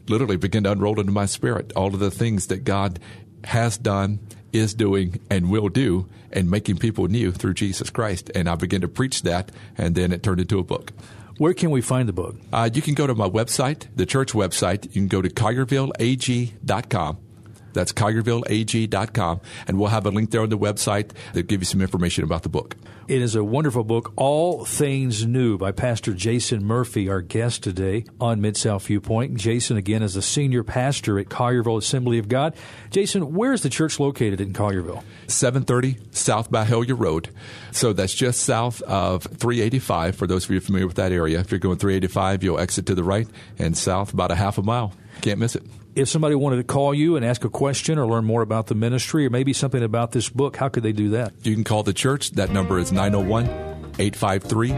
literally 0.09 0.37
began 0.37 0.65
to 0.65 0.73
unroll 0.73 0.99
into 1.01 1.13
my 1.13 1.27
spirit 1.27 1.73
all 1.75 1.89
of 1.89 2.01
the 2.01 2.11
things 2.11 2.49
that 2.49 2.65
God 2.65 2.99
has 3.45 3.79
done, 3.79 4.21
is 4.53 4.75
doing, 4.75 5.21
and 5.31 5.51
will 5.51 5.69
do, 5.69 6.09
and 6.33 6.51
making 6.51 6.77
people 6.77 7.07
new 7.09 7.33
through 7.33 7.55
Jesus 7.55 7.91
Christ. 7.91 8.31
And 8.35 8.49
I 8.49 8.57
began 8.57 8.81
to 8.83 8.89
preach 8.89 9.23
that, 9.23 9.51
and 9.79 9.95
then 9.95 10.13
it 10.13 10.23
turned 10.23 10.41
into 10.41 10.59
a 10.59 10.65
book. 10.65 10.93
Where 11.39 11.55
can 11.55 11.71
we 11.71 11.81
find 11.81 12.09
the 12.09 12.13
book? 12.13 12.37
Uh, 12.53 12.69
you 12.73 12.83
can 12.83 12.95
go 12.95 13.07
to 13.07 13.15
my 13.15 13.29
website, 13.29 13.87
the 13.97 14.05
church 14.05 14.33
website. 14.33 14.85
You 14.85 14.91
can 15.01 15.09
go 15.09 15.23
to 15.23 15.31
colliervilleg.com. 15.31 17.19
That's 17.73 17.93
colliervilleg.com. 17.93 19.41
And 19.67 19.79
we'll 19.79 19.89
have 19.89 20.07
a 20.07 20.11
link 20.11 20.31
there 20.31 20.43
on 20.43 20.49
the 20.49 20.59
website 20.59 21.13
that 21.33 21.45
give 21.45 21.61
you 21.61 21.67
some 21.67 21.81
information 21.81 22.25
about 22.25 22.43
the 22.43 22.49
book. 22.49 22.77
It 23.11 23.23
is 23.23 23.35
a 23.35 23.43
wonderful 23.43 23.83
book, 23.83 24.13
All 24.15 24.65
Things 24.65 25.27
New, 25.27 25.59
by 25.59 25.73
Pastor 25.73 26.15
Jason 26.15 26.65
Murphy, 26.65 27.09
our 27.09 27.21
guest 27.21 27.65
today 27.65 28.05
on 28.21 28.41
Mid 28.41 28.57
South 28.57 28.87
Viewpoint. 28.87 29.35
Jason, 29.35 29.77
again, 29.77 30.05
is 30.05 30.15
a 30.15 30.23
senior 30.23 30.63
pastor 30.63 31.19
at 31.19 31.27
Collierville 31.27 31.79
Assembly 31.79 32.19
of 32.19 32.29
God. 32.29 32.55
Jason, 32.91 33.35
where 33.35 33.53
is 33.53 33.63
the 33.63 33.69
church 33.69 33.99
located 33.99 34.41
in 34.41 34.53
Collierville? 34.53 35.03
730 35.27 35.97
South 36.13 36.53
Byhalia 36.53 36.97
Road. 36.97 37.31
So 37.73 37.93
that's 37.93 38.15
just 38.15 38.43
south 38.43 38.81
of 38.83 39.25
385 39.25 40.15
for 40.15 40.29
those 40.29 40.45
of 40.45 40.53
you 40.53 40.61
familiar 40.61 40.87
with 40.87 40.97
that 40.97 41.11
area. 41.11 41.41
If 41.41 41.51
you're 41.51 41.59
going 41.59 41.79
385, 41.79 42.45
you'll 42.45 42.61
exit 42.61 42.87
to 42.87 42.95
the 42.95 43.03
right 43.03 43.27
and 43.59 43.77
south 43.77 44.15
about 44.15 44.31
a 44.31 44.37
half 44.37 44.57
a 44.57 44.63
mile. 44.63 44.93
Can't 45.21 45.41
miss 45.41 45.57
it. 45.57 45.65
If 46.01 46.09
somebody 46.09 46.35
wanted 46.35 46.57
to 46.57 46.65
call 46.65 46.95
you 46.95 47.17
and 47.17 47.27
ask 47.27 47.45
a 47.45 47.51
question 47.51 47.99
or 47.99 48.07
learn 48.07 48.25
more 48.25 48.41
about 48.41 48.69
the 48.69 48.75
ministry 48.75 49.27
or 49.27 49.31
maybe 49.31 49.53
something 49.53 49.83
about 49.83 50.13
this 50.13 50.31
book, 50.31 50.57
how 50.57 50.71
could 50.71 50.83
they 50.83 50.93
do 50.93 51.11
that? 51.11 51.35
You 51.43 51.53
can 51.53 51.63
call 51.63 51.83
the 51.83 51.93
church. 51.93 52.31
That 52.31 52.49
number 52.49 52.79
is 52.79 52.91
901 52.91 53.45
853 53.99 54.73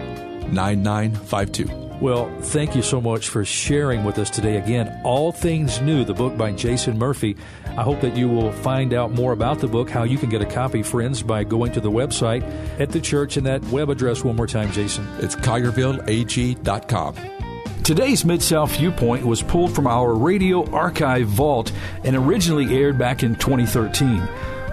9952. 0.49 1.69
Well, 2.01 2.29
thank 2.41 2.75
you 2.75 2.83
so 2.83 3.01
much 3.01 3.29
for 3.29 3.45
sharing 3.45 4.03
with 4.03 4.19
us 4.19 4.31
today. 4.31 4.57
Again, 4.57 5.01
All 5.05 5.31
Things 5.31 5.81
New, 5.81 6.05
the 6.05 6.13
book 6.13 6.37
by 6.37 6.51
Jason 6.51 6.99
Murphy. 6.99 7.37
I 7.67 7.85
hope 7.85 8.01
that 8.01 8.17
you 8.17 8.29
will 8.29 8.51
find 8.51 8.93
out 8.93 9.13
more 9.13 9.31
about 9.31 9.61
the 9.61 9.69
book, 9.69 9.89
how 9.89 10.03
you 10.03 10.19
can 10.19 10.29
get 10.29 10.43
a 10.43 10.47
copy, 10.47 10.83
friends, 10.83 11.23
by 11.23 11.45
going 11.45 11.71
to 11.73 11.81
the 11.81 11.91
website 11.91 12.43
at 12.81 12.91
the 12.91 13.01
church 13.01 13.37
and 13.37 13.47
that 13.47 13.63
web 13.67 13.91
address 13.91 14.25
one 14.25 14.35
more 14.35 14.49
time, 14.49 14.73
Jason. 14.73 15.07
It's 15.21 15.37
colliervilleg.com. 15.37 17.42
Today's 17.85 18.25
Mid 18.25 18.41
South 18.41 18.77
Viewpoint 18.77 19.27
was 19.27 19.43
pulled 19.43 19.75
from 19.75 19.89
our 19.89 20.15
radio 20.15 20.65
archive 20.71 21.27
vault 21.27 21.73
and 22.05 22.15
originally 22.15 22.73
aired 22.77 22.97
back 22.97 23.25
in 23.25 23.35
2013. 23.35 24.23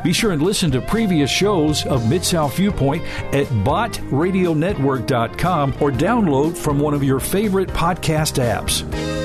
Be 0.04 0.14
sure 0.14 0.32
and 0.32 0.44
listen 0.44 0.70
to 0.72 0.82
previous 0.82 1.32
shows 1.32 1.88
of 1.88 2.08
Mid 2.08 2.24
South 2.24 2.56
Viewpoint 2.56 3.04
at 3.34 3.48
bottradionetwork.com 3.48 5.74
or 5.82 5.92
download 5.92 6.56
from 6.56 6.80
one 6.80 6.94
of 6.94 7.04
your 7.04 7.20
favorite 7.20 7.70
podcast 7.70 8.38
apps. 8.38 9.19